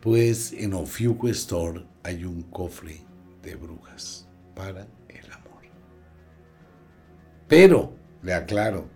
Pues 0.00 0.52
en 0.52 0.74
Ofiuco 0.74 1.28
Store 1.28 1.86
hay 2.02 2.24
un 2.24 2.42
cofre 2.42 3.00
de 3.44 3.54
brujas 3.54 4.28
para 4.56 4.88
el 5.08 5.24
amor. 5.30 5.62
Pero, 7.46 7.94
le 8.24 8.34
aclaro, 8.34 8.88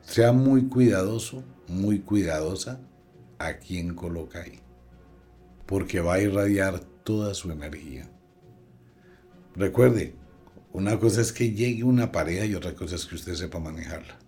sea 0.00 0.32
muy 0.32 0.66
cuidadoso, 0.66 1.44
muy 1.68 1.98
cuidadosa 1.98 2.80
a 3.38 3.58
quien 3.58 3.94
coloca 3.94 4.40
ahí. 4.40 4.60
Porque 5.66 6.00
va 6.00 6.14
a 6.14 6.22
irradiar 6.22 6.80
toda 6.80 7.34
su 7.34 7.50
energía. 7.50 8.10
Recuerde, 9.54 10.14
una 10.74 10.98
cosa 10.98 11.20
es 11.20 11.32
que 11.32 11.52
llegue 11.52 11.84
una 11.84 12.10
pareja 12.10 12.44
y 12.46 12.54
otra 12.56 12.74
cosa 12.74 12.96
es 12.96 13.06
que 13.06 13.14
usted 13.14 13.34
sepa 13.34 13.60
manejarla. 13.60 14.18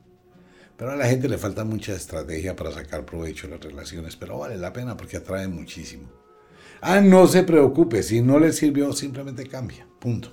Pero 0.76 0.92
a 0.92 0.96
la 0.96 1.08
gente 1.08 1.28
le 1.28 1.38
falta 1.38 1.64
mucha 1.64 1.92
estrategia 1.92 2.54
para 2.54 2.70
sacar 2.70 3.04
provecho 3.04 3.48
de 3.48 3.56
las 3.56 3.64
relaciones, 3.64 4.14
pero 4.14 4.38
vale 4.38 4.56
la 4.56 4.72
pena 4.72 4.96
porque 4.96 5.16
atrae 5.16 5.48
muchísimo. 5.48 6.08
Ah, 6.80 7.00
no 7.00 7.26
se 7.26 7.42
preocupe, 7.42 8.00
si 8.04 8.20
no 8.20 8.38
le 8.38 8.52
sirvió, 8.52 8.92
simplemente 8.92 9.48
cambia, 9.48 9.88
punto. 9.98 10.32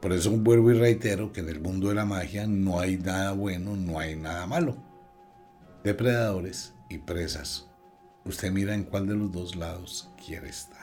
Por 0.00 0.12
eso 0.12 0.32
vuelvo 0.32 0.72
y 0.72 0.78
reitero 0.78 1.32
que 1.32 1.40
en 1.40 1.48
el 1.48 1.60
mundo 1.60 1.90
de 1.90 1.94
la 1.94 2.04
magia 2.04 2.48
no 2.48 2.80
hay 2.80 2.96
nada 2.96 3.30
bueno, 3.32 3.76
no 3.76 4.00
hay 4.00 4.16
nada 4.16 4.48
malo. 4.48 4.78
Depredadores 5.84 6.74
y 6.90 6.98
presas. 6.98 7.68
Usted 8.24 8.50
mira 8.50 8.74
en 8.74 8.82
cuál 8.82 9.06
de 9.06 9.14
los 9.14 9.30
dos 9.30 9.54
lados 9.54 10.10
quiere 10.26 10.48
estar. 10.48 10.77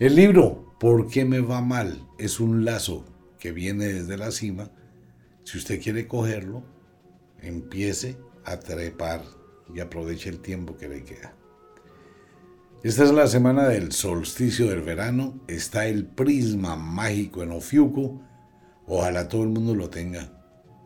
El 0.00 0.16
libro 0.16 0.74
¿Por 0.80 1.08
qué 1.08 1.26
me 1.26 1.40
va 1.40 1.60
mal? 1.60 2.08
Es 2.16 2.40
un 2.40 2.64
lazo 2.64 3.04
que 3.38 3.52
viene 3.52 3.84
desde 3.84 4.16
la 4.16 4.30
cima. 4.30 4.70
Si 5.44 5.58
usted 5.58 5.78
quiere 5.78 6.08
cogerlo, 6.08 6.64
empiece 7.42 8.16
a 8.46 8.58
trepar 8.58 9.22
y 9.74 9.80
aproveche 9.80 10.30
el 10.30 10.40
tiempo 10.40 10.78
que 10.78 10.88
le 10.88 11.04
queda. 11.04 11.34
Esta 12.82 13.04
es 13.04 13.10
la 13.10 13.26
semana 13.26 13.68
del 13.68 13.92
solsticio 13.92 14.70
del 14.70 14.80
verano. 14.80 15.38
Está 15.48 15.86
el 15.86 16.06
prisma 16.06 16.76
mágico 16.76 17.42
en 17.42 17.52
Ofiuco. 17.52 18.22
Ojalá 18.86 19.28
todo 19.28 19.42
el 19.42 19.50
mundo 19.50 19.74
lo 19.74 19.90
tenga. 19.90 20.32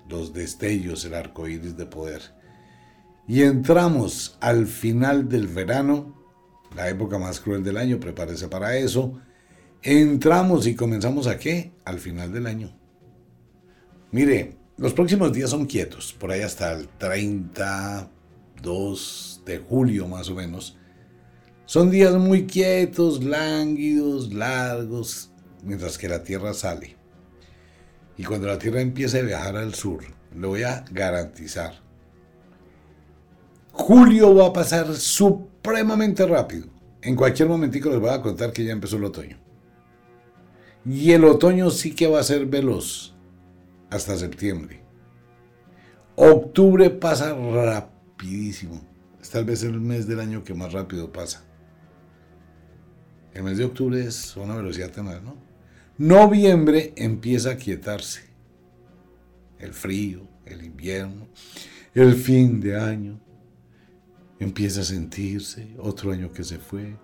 Los 0.09 0.33
destellos, 0.33 1.05
el 1.05 1.15
arco 1.15 1.47
iris 1.47 1.77
de 1.77 1.87
poder. 1.87 2.21
Y 3.29 3.43
entramos 3.43 4.37
al 4.41 4.67
final 4.67 5.29
del 5.29 5.47
verano, 5.47 6.24
la 6.75 6.89
época 6.89 7.19
más 7.19 7.41
cruel 7.41 7.63
del 7.63 7.77
año. 7.77 8.01
Prepárese 8.01 8.49
para 8.49 8.77
eso 8.77 9.21
entramos 9.85 10.67
y 10.67 10.75
comenzamos 10.75 11.27
a 11.27 11.39
qué? 11.39 11.73
Al 11.85 11.99
final 12.01 12.33
del 12.33 12.47
año. 12.47 12.75
Mire, 14.11 14.57
los 14.79 14.95
próximos 14.95 15.31
días 15.33 15.51
son 15.51 15.67
quietos, 15.67 16.17
por 16.19 16.33
ahí 16.33 16.41
hasta 16.41 16.73
el 16.73 16.89
32 16.89 19.43
de 19.45 19.59
julio 19.59 20.09
más 20.09 20.31
o 20.31 20.35
menos. 20.35 20.79
Son 21.67 21.91
días 21.91 22.15
muy 22.15 22.47
quietos, 22.47 23.23
lánguidos, 23.23 24.33
largos, 24.33 25.31
mientras 25.63 25.99
que 25.99 26.09
la 26.09 26.23
Tierra 26.23 26.55
sale. 26.55 26.97
Y 28.17 28.25
cuando 28.25 28.47
la 28.47 28.59
Tierra 28.59 28.81
empiece 28.81 29.19
a 29.19 29.23
viajar 29.23 29.57
al 29.57 29.75
sur, 29.75 30.03
lo 30.35 30.49
voy 30.49 30.63
a 30.63 30.87
garantizar. 30.91 31.83
Julio 33.73 34.35
va 34.35 34.47
a 34.47 34.53
pasar 34.53 34.95
supremamente 35.65 36.27
rápido. 36.27 36.67
En 37.01 37.17
cualquier 37.17 37.49
momentico 37.49 37.89
les 37.89 37.99
voy 37.99 38.11
a 38.11 38.21
contar 38.21 38.53
que 38.53 38.65
ya 38.65 38.73
empezó 38.73 38.97
el 38.97 39.05
otoño. 39.05 39.39
Y 40.85 41.13
el 41.13 41.25
otoño 41.25 41.71
sí 41.71 41.95
que 41.95 42.07
va 42.07 42.21
a 42.21 42.23
ser 42.23 42.45
veloz 42.45 43.15
hasta 43.89 44.19
septiembre. 44.19 44.83
Octubre 46.17 46.91
pasa 46.91 47.35
rapidísimo. 47.35 48.83
Es 49.23 49.31
tal 49.31 49.47
vez 49.47 49.63
el 49.63 49.81
mes 49.81 50.07
del 50.07 50.21
año 50.21 50.45
que 50.45 50.53
más 50.53 50.71
rápido 50.71 51.11
pasa. 51.11 51.45
El 53.33 53.45
mes 53.45 53.57
de 53.57 53.65
octubre 53.65 54.05
es 54.05 54.37
una 54.37 54.55
velocidad 54.57 54.91
tenaz, 54.91 55.23
¿no? 55.23 55.37
Noviembre 55.97 56.93
empieza 56.97 57.53
a 57.53 57.57
quietarse. 57.57 58.21
El 59.59 59.73
frío, 59.73 60.29
el 60.45 60.63
invierno, 60.63 61.27
el 61.95 62.15
fin 62.17 62.61
de 62.61 62.79
año. 62.79 63.24
Empieza 64.45 64.83
a 64.83 64.85
sentirse 64.85 65.75
otro 65.79 66.13
año 66.13 66.31
que 66.31 66.45
se 66.45 66.59
fue. 66.59 66.99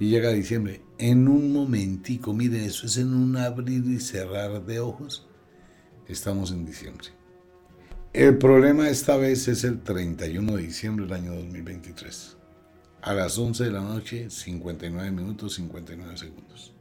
Y 0.00 0.10
llega 0.10 0.32
diciembre, 0.32 0.82
en 0.98 1.28
un 1.28 1.52
momentico, 1.52 2.32
mire, 2.32 2.64
eso 2.64 2.86
es 2.86 2.96
en 2.96 3.14
un 3.14 3.36
abrir 3.36 3.84
y 3.86 4.00
cerrar 4.00 4.66
de 4.66 4.80
ojos, 4.80 5.28
estamos 6.08 6.50
en 6.50 6.66
diciembre. 6.66 7.10
El 8.12 8.36
problema 8.36 8.88
esta 8.88 9.16
vez 9.16 9.46
es 9.46 9.62
el 9.62 9.80
31 9.80 10.56
de 10.56 10.62
diciembre 10.62 11.04
del 11.04 11.14
año 11.14 11.34
2023. 11.36 12.36
A 13.02 13.14
las 13.14 13.38
11 13.38 13.62
de 13.62 13.70
la 13.70 13.82
noche, 13.82 14.28
59 14.28 15.12
minutos 15.12 15.54
59 15.54 16.16
segundos. 16.16 16.74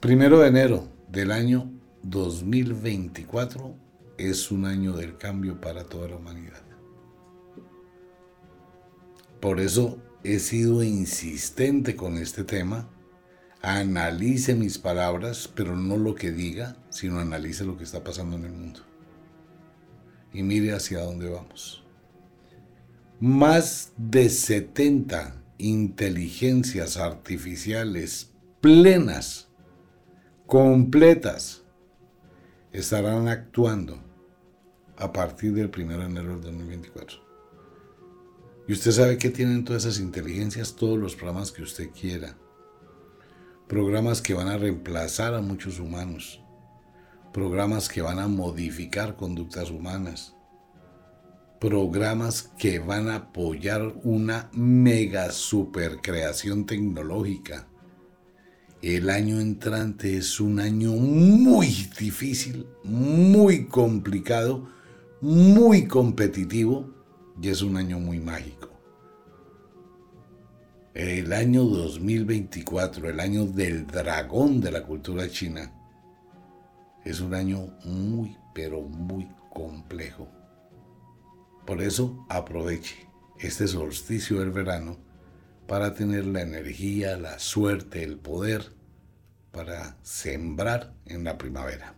Primero 0.00 0.38
de 0.38 0.48
enero 0.48 0.88
del 1.10 1.30
año 1.30 1.70
2024 2.04 3.76
es 4.16 4.50
un 4.50 4.64
año 4.64 4.94
del 4.94 5.18
cambio 5.18 5.60
para 5.60 5.84
toda 5.84 6.08
la 6.08 6.16
humanidad. 6.16 6.71
Por 9.42 9.58
eso 9.58 9.98
he 10.22 10.38
sido 10.38 10.84
insistente 10.84 11.96
con 11.96 12.16
este 12.16 12.44
tema. 12.44 12.88
Analice 13.60 14.54
mis 14.54 14.78
palabras, 14.78 15.50
pero 15.52 15.74
no 15.74 15.96
lo 15.96 16.14
que 16.14 16.30
diga, 16.30 16.76
sino 16.90 17.18
analice 17.18 17.64
lo 17.64 17.76
que 17.76 17.82
está 17.82 18.04
pasando 18.04 18.36
en 18.36 18.44
el 18.44 18.52
mundo. 18.52 18.80
Y 20.32 20.44
mire 20.44 20.72
hacia 20.74 21.00
dónde 21.00 21.28
vamos. 21.28 21.84
Más 23.18 23.92
de 23.96 24.28
70 24.28 25.42
inteligencias 25.58 26.96
artificiales 26.96 28.30
plenas, 28.60 29.48
completas, 30.46 31.64
estarán 32.70 33.26
actuando 33.26 33.98
a 34.96 35.12
partir 35.12 35.52
del 35.52 35.66
1 35.76 35.98
de 35.98 36.04
enero 36.04 36.34
del 36.34 36.42
2024. 36.42 37.21
Y 38.72 38.74
usted 38.74 38.92
sabe 38.92 39.18
que 39.18 39.28
tienen 39.28 39.66
todas 39.66 39.84
esas 39.84 40.00
inteligencias, 40.00 40.76
todos 40.76 40.98
los 40.98 41.14
programas 41.14 41.52
que 41.52 41.60
usted 41.60 41.90
quiera. 41.90 42.38
Programas 43.68 44.22
que 44.22 44.32
van 44.32 44.48
a 44.48 44.56
reemplazar 44.56 45.34
a 45.34 45.42
muchos 45.42 45.78
humanos. 45.78 46.40
Programas 47.34 47.90
que 47.90 48.00
van 48.00 48.18
a 48.18 48.28
modificar 48.28 49.14
conductas 49.14 49.70
humanas. 49.70 50.34
Programas 51.60 52.44
que 52.56 52.78
van 52.78 53.10
a 53.10 53.16
apoyar 53.16 53.92
una 54.04 54.48
mega 54.54 55.32
super 55.32 55.98
creación 56.00 56.64
tecnológica. 56.64 57.68
el 58.80 59.10
año 59.10 59.38
entrante 59.38 60.16
es 60.16 60.40
un 60.40 60.60
año 60.60 60.92
muy 60.92 61.66
difícil, 62.00 62.66
muy 62.84 63.66
complicado, 63.66 64.66
muy 65.20 65.86
competitivo 65.86 67.01
y 67.40 67.48
es 67.48 67.62
un 67.62 67.76
año 67.76 67.98
muy 67.98 68.20
mágico. 68.20 68.68
El 70.94 71.32
año 71.32 71.64
2024, 71.64 73.08
el 73.08 73.20
año 73.20 73.46
del 73.46 73.86
dragón 73.86 74.60
de 74.60 74.70
la 74.70 74.82
cultura 74.82 75.28
china, 75.28 75.72
es 77.04 77.20
un 77.20 77.34
año 77.34 77.78
muy, 77.84 78.36
pero 78.54 78.82
muy 78.82 79.28
complejo. 79.50 80.28
Por 81.66 81.80
eso 81.80 82.26
aproveche 82.28 83.08
este 83.38 83.66
solsticio 83.66 84.40
del 84.40 84.50
verano 84.50 84.98
para 85.66 85.94
tener 85.94 86.26
la 86.26 86.42
energía, 86.42 87.16
la 87.16 87.38
suerte, 87.38 88.02
el 88.02 88.18
poder 88.18 88.72
para 89.50 89.96
sembrar 90.02 90.92
en 91.06 91.24
la 91.24 91.38
primavera. 91.38 91.94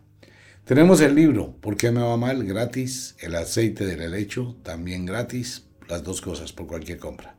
Tenemos 0.65 0.99
el 1.01 1.13
libro 1.13 1.55
¿Por 1.61 1.77
qué 1.77 1.91
me 1.91 2.01
va 2.01 2.17
mal? 2.17 2.43
gratis, 2.43 3.15
el 3.19 3.35
aceite 3.35 3.85
del 3.85 4.01
helecho 4.01 4.57
también 4.63 5.05
gratis, 5.05 5.67
las 5.87 6.03
dos 6.03 6.21
cosas 6.21 6.53
por 6.53 6.65
cualquier 6.65 6.97
compra. 6.97 7.35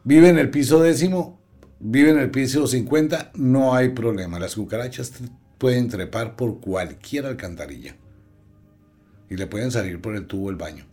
Vive 0.03 0.31
en 0.31 0.37
el 0.37 0.51
piso 0.51 0.83
décimo, 0.83 1.41
vive 1.79 2.11
en 2.11 2.19
el 2.19 2.33
piso 2.33 2.67
50, 2.67 3.31
no 3.37 3.77
hay 3.77 3.91
problema. 3.91 4.41
Las 4.41 4.57
cucarachas 4.57 5.13
pueden 5.59 5.87
trepar 5.87 6.35
por 6.35 6.59
cualquier 6.59 7.27
alcantarilla 7.27 7.95
y 9.31 9.37
le 9.37 9.47
pueden 9.47 9.71
salir 9.71 10.01
por 10.01 10.17
el 10.17 10.27
tubo 10.27 10.49
del 10.49 10.57
baño. 10.57 10.85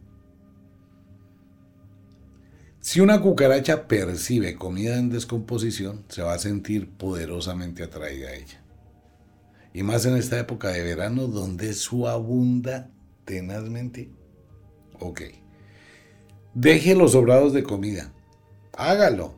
Si 2.82 3.00
una 3.00 3.20
cucaracha 3.20 3.88
percibe 3.88 4.54
comida 4.54 4.96
en 4.96 5.10
descomposición, 5.10 6.06
se 6.08 6.22
va 6.22 6.36
a 6.36 6.38
sentir 6.38 6.88
poderosamente 6.88 7.82
atraída 7.82 8.30
a 8.30 8.36
ella. 8.36 8.62
Y 9.74 9.82
más 9.82 10.06
en 10.06 10.18
esta 10.18 10.38
época 10.40 10.68
de 10.68 10.84
verano 10.84 11.26
donde 11.26 11.74
su 11.74 12.08
abunda 12.08 12.92
tenazmente. 13.26 14.12
Ok. 15.00 15.22
Deje 16.62 16.94
los 16.94 17.14
sobrados 17.14 17.54
de 17.54 17.64
comida. 17.64 18.12
Hágalo. 18.74 19.34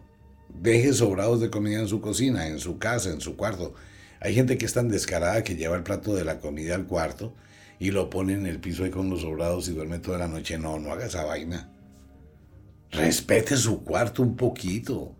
Deje 0.49 0.91
sobrados 0.91 1.39
de 1.39 1.51
comida 1.51 1.79
en 1.79 1.87
su 1.87 2.01
cocina, 2.01 2.47
en 2.47 2.57
su 2.57 2.79
casa, 2.79 3.11
en 3.11 3.21
su 3.21 3.37
cuarto. 3.37 3.75
Hay 4.19 4.33
gente 4.33 4.57
que 4.57 4.65
es 4.65 4.73
tan 4.73 4.89
descarada 4.89 5.43
que 5.43 5.55
lleva 5.55 5.75
el 5.75 5.83
plato 5.83 6.15
de 6.15 6.25
la 6.25 6.39
comida 6.39 6.73
al 6.73 6.87
cuarto 6.87 7.35
y 7.77 7.91
lo 7.91 8.09
pone 8.09 8.33
en 8.33 8.47
el 8.47 8.59
piso 8.59 8.83
ahí 8.83 8.89
con 8.89 9.11
los 9.11 9.21
sobrados 9.21 9.67
y 9.67 9.73
duerme 9.73 9.99
toda 9.99 10.17
la 10.17 10.27
noche. 10.27 10.57
No, 10.57 10.79
no 10.79 10.91
haga 10.91 11.05
esa 11.05 11.23
vaina. 11.23 11.71
Respete 12.89 13.55
su 13.55 13.83
cuarto 13.83 14.23
un 14.23 14.35
poquito. 14.35 15.15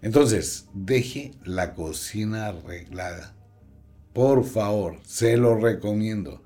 Entonces, 0.00 0.68
deje 0.72 1.32
la 1.42 1.74
cocina 1.74 2.46
arreglada. 2.46 3.34
Por 4.12 4.44
favor, 4.44 5.00
se 5.04 5.36
lo 5.36 5.56
recomiendo. 5.56 6.44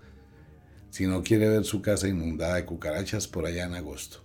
Si 0.95 1.09
no 1.09 1.25
quiere 1.25 1.49
ver 1.49 1.65
su 1.65 1.83
casa 1.83 2.07
inundada 2.07 2.55
de 2.55 2.65
cucarachas 2.65 3.27
por 3.27 3.47
allá 3.47 3.65
en 3.65 3.75
agosto. 3.75 4.19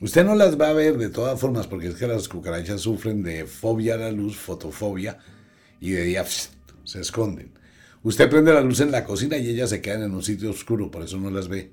Usted 0.00 0.24
no 0.24 0.36
las 0.36 0.60
va 0.60 0.68
a 0.68 0.72
ver 0.72 0.96
de 0.96 1.08
todas 1.08 1.40
formas 1.40 1.66
porque 1.66 1.88
es 1.88 1.96
que 1.96 2.06
las 2.06 2.28
cucarachas 2.28 2.82
sufren 2.82 3.24
de 3.24 3.46
fobia 3.46 3.94
a 3.94 3.96
la 3.96 4.12
luz, 4.12 4.36
fotofobia, 4.36 5.18
y 5.80 5.90
de 5.90 6.04
día 6.04 6.24
se 6.24 7.00
esconden. 7.00 7.50
Usted 8.04 8.30
prende 8.30 8.54
la 8.54 8.60
luz 8.60 8.78
en 8.78 8.92
la 8.92 9.02
cocina 9.02 9.38
y 9.38 9.48
ellas 9.48 9.70
se 9.70 9.80
quedan 9.80 10.04
en 10.04 10.14
un 10.14 10.22
sitio 10.22 10.50
oscuro, 10.50 10.92
por 10.92 11.02
eso 11.02 11.18
no 11.18 11.32
las 11.32 11.48
ve. 11.48 11.72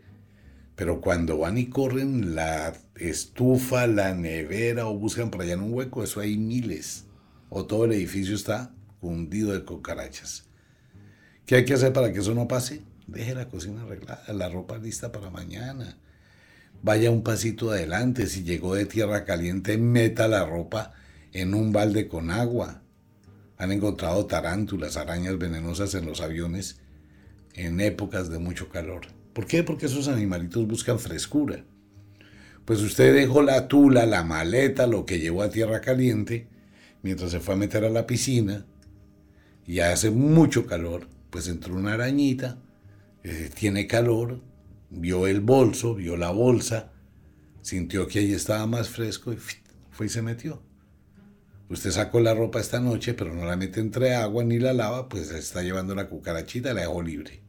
Pero 0.76 1.00
cuando 1.00 1.38
van 1.38 1.60
y 1.60 1.68
corren 1.68 2.34
la 2.34 2.74
estufa, 2.96 3.86
la 3.86 4.16
nevera 4.16 4.88
o 4.88 4.98
buscan 4.98 5.30
por 5.30 5.44
allá 5.44 5.54
en 5.54 5.62
un 5.62 5.72
hueco, 5.72 6.04
eso 6.04 6.20
hay 6.20 6.36
miles. 6.36 7.06
O 7.50 7.68
todo 7.68 7.86
el 7.86 7.92
edificio 7.92 8.34
está 8.34 8.74
hundido 9.02 9.54
de 9.54 9.64
cucarachas. 9.64 10.46
¿Qué 11.46 11.58
hay 11.58 11.66
que 11.66 11.76
hacer 11.76 11.94
para 11.94 12.12
que 12.12 12.22
eso 12.22 12.34
no 12.34 12.48
pase? 12.48 12.82
Deje 13.08 13.36
la 13.36 13.50
cocina 13.50 13.84
arreglada, 13.84 14.32
la 14.34 14.50
ropa 14.50 14.78
lista 14.78 15.12
para 15.12 15.30
mañana. 15.30 15.98
Vaya 16.82 17.12
un 17.12 17.24
pasito 17.24 17.72
adelante. 17.72 18.28
Si 18.28 18.44
llegó 18.44 18.76
de 18.76 18.86
tierra 18.86 19.26
caliente, 19.26 19.78
meta 19.78 20.28
la 20.28 20.46
ropa 20.46 20.94
en 21.32 21.54
un 21.54 21.72
balde 21.72 22.08
con 22.08 22.32
agua. 22.32 22.82
Han 23.58 23.72
encontrado 23.72 24.26
tarántulas, 24.26 24.98
arañas 24.98 25.38
venenosas 25.38 25.96
en 25.96 26.06
los 26.06 26.22
aviones 26.22 26.80
en 27.54 27.80
épocas 27.80 28.30
de 28.30 28.40
mucho 28.40 28.70
calor. 28.70 29.08
¿Por 29.34 29.48
qué? 29.48 29.64
Porque 29.64 29.86
esos 29.86 30.08
animalitos 30.08 30.68
buscan 30.68 31.00
frescura. 31.00 31.64
Pues 32.66 32.82
usted 32.82 33.14
dejó 33.14 33.42
la 33.42 33.68
tula, 33.68 34.06
la 34.06 34.24
maleta, 34.24 34.88
lo 34.88 35.06
que 35.06 35.20
llevó 35.20 35.44
a 35.44 35.50
tierra 35.50 35.82
caliente, 35.82 36.48
mientras 37.02 37.32
se 37.32 37.40
fue 37.40 37.56
a 37.56 37.58
meter 37.58 37.84
a 37.84 37.90
la 37.90 38.08
piscina, 38.08 38.66
y 39.66 39.80
hace 39.80 40.12
mucho 40.12 40.66
calor, 40.66 41.08
pues 41.30 41.48
entró 41.48 41.76
una 41.76 41.94
arañita, 41.94 42.58
eh, 43.24 43.50
tiene 43.54 43.88
calor, 43.88 44.42
vio 44.90 45.28
el 45.28 45.42
bolso, 45.42 45.96
vio 45.96 46.18
la 46.18 46.32
bolsa, 46.32 46.92
sintió 47.62 48.08
que 48.08 48.20
ahí 48.20 48.34
estaba 48.34 48.66
más 48.68 48.90
fresco 48.90 49.34
y 49.34 49.38
fue 49.92 50.06
y 50.06 50.10
se 50.10 50.22
metió. 50.22 50.62
Usted 51.70 51.92
sacó 51.92 52.20
la 52.20 52.34
ropa 52.34 52.60
esta 52.60 52.80
noche, 52.80 53.14
pero 53.14 53.34
no 53.34 53.46
la 53.46 53.56
mete 53.56 53.80
entre 53.80 54.16
agua 54.16 54.44
ni 54.44 54.60
la 54.60 54.74
lava, 54.74 55.10
pues 55.10 55.32
está 55.32 55.64
llevando 55.64 55.96
la 55.96 56.08
cucarachita, 56.08 56.74
la 56.74 56.82
dejó 56.82 57.02
libre 57.02 57.44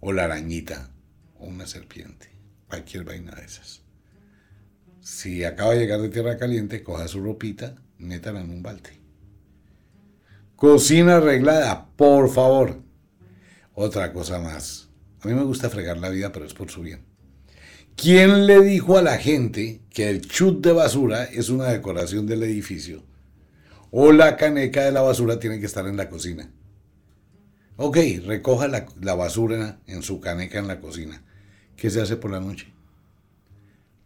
o 0.00 0.12
la 0.12 0.24
arañita, 0.24 0.90
o 1.38 1.46
una 1.46 1.66
serpiente, 1.66 2.30
cualquier 2.68 3.04
vaina 3.04 3.34
de 3.34 3.44
esas. 3.44 3.82
Si 5.00 5.44
acaba 5.44 5.74
de 5.74 5.80
llegar 5.80 6.00
de 6.00 6.08
tierra 6.08 6.38
caliente, 6.38 6.82
coja 6.82 7.06
su 7.06 7.22
ropita, 7.22 7.76
métala 7.98 8.40
en 8.40 8.50
un 8.50 8.62
balde. 8.62 8.98
Cocina 10.56 11.16
arreglada, 11.16 11.88
por 11.96 12.30
favor. 12.30 12.82
Otra 13.82 14.12
cosa 14.12 14.38
más. 14.38 14.90
A 15.22 15.28
mí 15.28 15.32
me 15.32 15.42
gusta 15.42 15.70
fregar 15.70 15.96
la 15.96 16.10
vida, 16.10 16.32
pero 16.32 16.44
es 16.44 16.52
por 16.52 16.70
su 16.70 16.82
bien. 16.82 17.06
¿Quién 17.96 18.46
le 18.46 18.60
dijo 18.60 18.98
a 18.98 19.02
la 19.02 19.16
gente 19.16 19.80
que 19.88 20.10
el 20.10 20.20
chut 20.20 20.62
de 20.62 20.72
basura 20.72 21.24
es 21.24 21.48
una 21.48 21.68
decoración 21.68 22.26
del 22.26 22.42
edificio? 22.42 23.02
O 23.90 24.12
la 24.12 24.36
caneca 24.36 24.84
de 24.84 24.92
la 24.92 25.00
basura 25.00 25.38
tiene 25.38 25.60
que 25.60 25.64
estar 25.64 25.86
en 25.86 25.96
la 25.96 26.10
cocina. 26.10 26.52
Ok, 27.78 27.96
recoja 28.26 28.68
la, 28.68 29.14
basura 29.14 29.80
en 29.86 30.02
su 30.02 30.20
caneca 30.20 30.58
en 30.58 30.68
la 30.68 30.78
cocina. 30.78 31.24
¿Qué 31.74 31.88
se 31.88 32.02
hace 32.02 32.16
por 32.18 32.32
la 32.32 32.40
noche? 32.40 32.74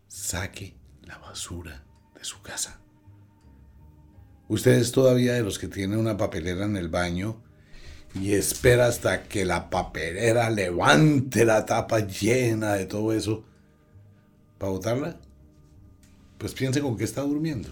Saque 0.07 0.77
la 1.03 1.19
basura 1.19 1.85
de 2.15 2.23
su 2.23 2.41
casa. 2.43 2.81
Ustedes 4.47 4.93
todavía 4.93 5.33
de 5.33 5.43
los 5.43 5.59
que 5.59 5.67
tienen 5.67 5.99
una 5.99 6.17
papelera 6.17 6.65
en 6.65 6.77
el 6.77 6.89
baño 6.89 7.43
y 8.15 8.35
espera 8.35 8.87
hasta 8.87 9.25
que 9.25 9.45
la 9.45 9.71
papelera 9.71 10.49
levante 10.51 11.45
la 11.45 11.67
tapa 11.67 12.01
llena 12.01 12.75
de 12.75 12.87
todo 12.87 13.13
eso 13.13 13.45
para 14.59 14.73
botarla, 14.73 15.21
pues 16.39 16.55
piense 16.55 16.81
con 16.81 16.97
que 16.97 17.05
está 17.05 17.23
durmiendo. 17.23 17.71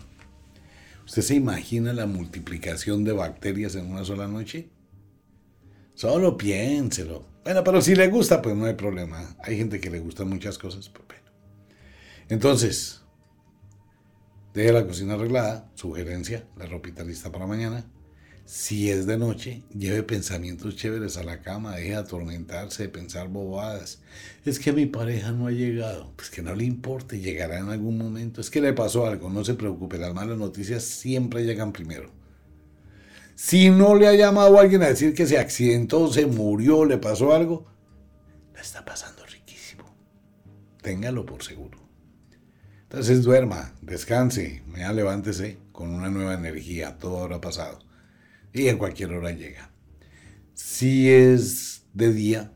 ¿Usted 1.06 1.22
se 1.22 1.34
imagina 1.34 1.92
la 1.92 2.06
multiplicación 2.06 3.04
de 3.04 3.12
bacterias 3.12 3.74
en 3.76 3.86
una 3.86 4.04
sola 4.04 4.26
noche? 4.26 4.68
Solo 5.94 6.36
piénselo. 6.36 7.24
Bueno, 7.44 7.62
pero 7.64 7.80
si 7.80 7.94
le 7.94 8.08
gusta, 8.08 8.40
pues 8.40 8.56
no 8.56 8.66
hay 8.66 8.74
problema. 8.74 9.36
Hay 9.42 9.56
gente 9.56 9.80
que 9.80 9.90
le 9.90 10.00
gustan 10.00 10.28
muchas 10.28 10.58
cosas, 10.58 10.88
pues 10.88 11.06
bueno. 11.06 11.22
Entonces, 12.28 13.02
deje 14.54 14.72
la 14.72 14.86
cocina 14.86 15.14
arreglada, 15.14 15.70
sugerencia, 15.74 16.46
la 16.56 16.66
ropita 16.66 17.04
lista 17.04 17.30
para 17.30 17.46
mañana. 17.46 17.84
Si 18.44 18.90
es 18.90 19.06
de 19.06 19.16
noche, 19.16 19.62
lleve 19.72 20.02
pensamientos 20.02 20.74
chéveres 20.74 21.16
a 21.16 21.22
la 21.22 21.40
cama, 21.42 21.76
deje 21.76 21.90
de 21.90 21.96
atormentarse, 21.96 22.84
de 22.84 22.88
pensar 22.88 23.28
bobadas. 23.28 24.00
Es 24.44 24.58
que 24.58 24.72
mi 24.72 24.86
pareja 24.86 25.30
no 25.30 25.46
ha 25.46 25.52
llegado. 25.52 26.12
Pues 26.16 26.28
que 26.28 26.42
no 26.42 26.54
le 26.54 26.64
importe, 26.64 27.20
llegará 27.20 27.58
en 27.58 27.68
algún 27.68 27.96
momento. 27.96 28.40
Es 28.40 28.50
que 28.50 28.60
le 28.60 28.72
pasó 28.72 29.06
algo, 29.06 29.30
no 29.30 29.44
se 29.44 29.54
preocupe, 29.54 29.96
las 29.96 30.12
malas 30.12 30.38
noticias 30.38 30.82
siempre 30.82 31.44
llegan 31.44 31.72
primero. 31.72 32.10
Si 33.36 33.70
no 33.70 33.94
le 33.94 34.08
ha 34.08 34.14
llamado 34.14 34.58
alguien 34.58 34.82
a 34.82 34.88
decir 34.88 35.14
que 35.14 35.26
se 35.26 35.38
accidentó, 35.38 36.12
se 36.12 36.26
murió, 36.26 36.84
le 36.84 36.98
pasó 36.98 37.32
algo, 37.32 37.66
la 38.54 38.60
está 38.60 38.84
pasando 38.84 39.24
riquísimo. 39.24 39.84
Téngalo 40.82 41.24
por 41.24 41.42
seguro. 41.42 41.78
Entonces 42.82 43.22
duerma, 43.22 43.72
descanse, 43.80 44.62
ya 44.76 44.92
levántese 44.92 45.58
con 45.70 45.90
una 45.90 46.10
nueva 46.10 46.34
energía, 46.34 46.98
todo 46.98 47.22
habrá 47.22 47.40
pasado 47.40 47.91
y 48.52 48.68
en 48.68 48.78
cualquier 48.78 49.12
hora 49.12 49.32
llega. 49.32 49.70
Si 50.54 51.10
es 51.10 51.86
de 51.94 52.12
día, 52.12 52.52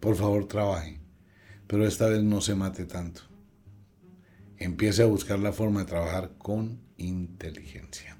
por 0.00 0.16
favor 0.16 0.46
trabaje, 0.46 1.00
pero 1.66 1.86
esta 1.86 2.08
vez 2.08 2.22
no 2.22 2.40
se 2.40 2.54
mate 2.54 2.84
tanto. 2.84 3.22
Empiece 4.58 5.02
a 5.02 5.06
buscar 5.06 5.38
la 5.38 5.52
forma 5.52 5.80
de 5.80 5.86
trabajar 5.86 6.32
con 6.38 6.80
inteligencia. 6.96 8.16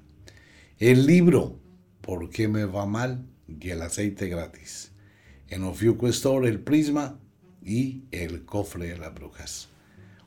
El 0.77 1.05
libro, 1.05 1.59
¿Por 2.07 2.29
qué 2.29 2.47
me 2.47 2.63
va 2.63 2.85
mal? 2.85 3.25
y 3.49 3.69
el 3.69 3.81
aceite 3.81 4.29
gratis. 4.29 4.91
En 5.49 5.63
Ofiuco 5.63 6.07
Store, 6.07 6.47
el 6.47 6.61
prisma 6.61 7.19
y 7.61 8.03
el 8.11 8.45
cofre 8.45 8.87
de 8.87 8.97
las 8.97 9.13
brujas. 9.13 9.67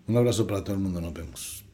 Un 0.07 0.17
abrazo 0.19 0.47
para 0.47 0.63
todo 0.63 0.75
el 0.77 0.83
mundo, 0.83 1.01
nos 1.01 1.15
vemos. 1.15 1.65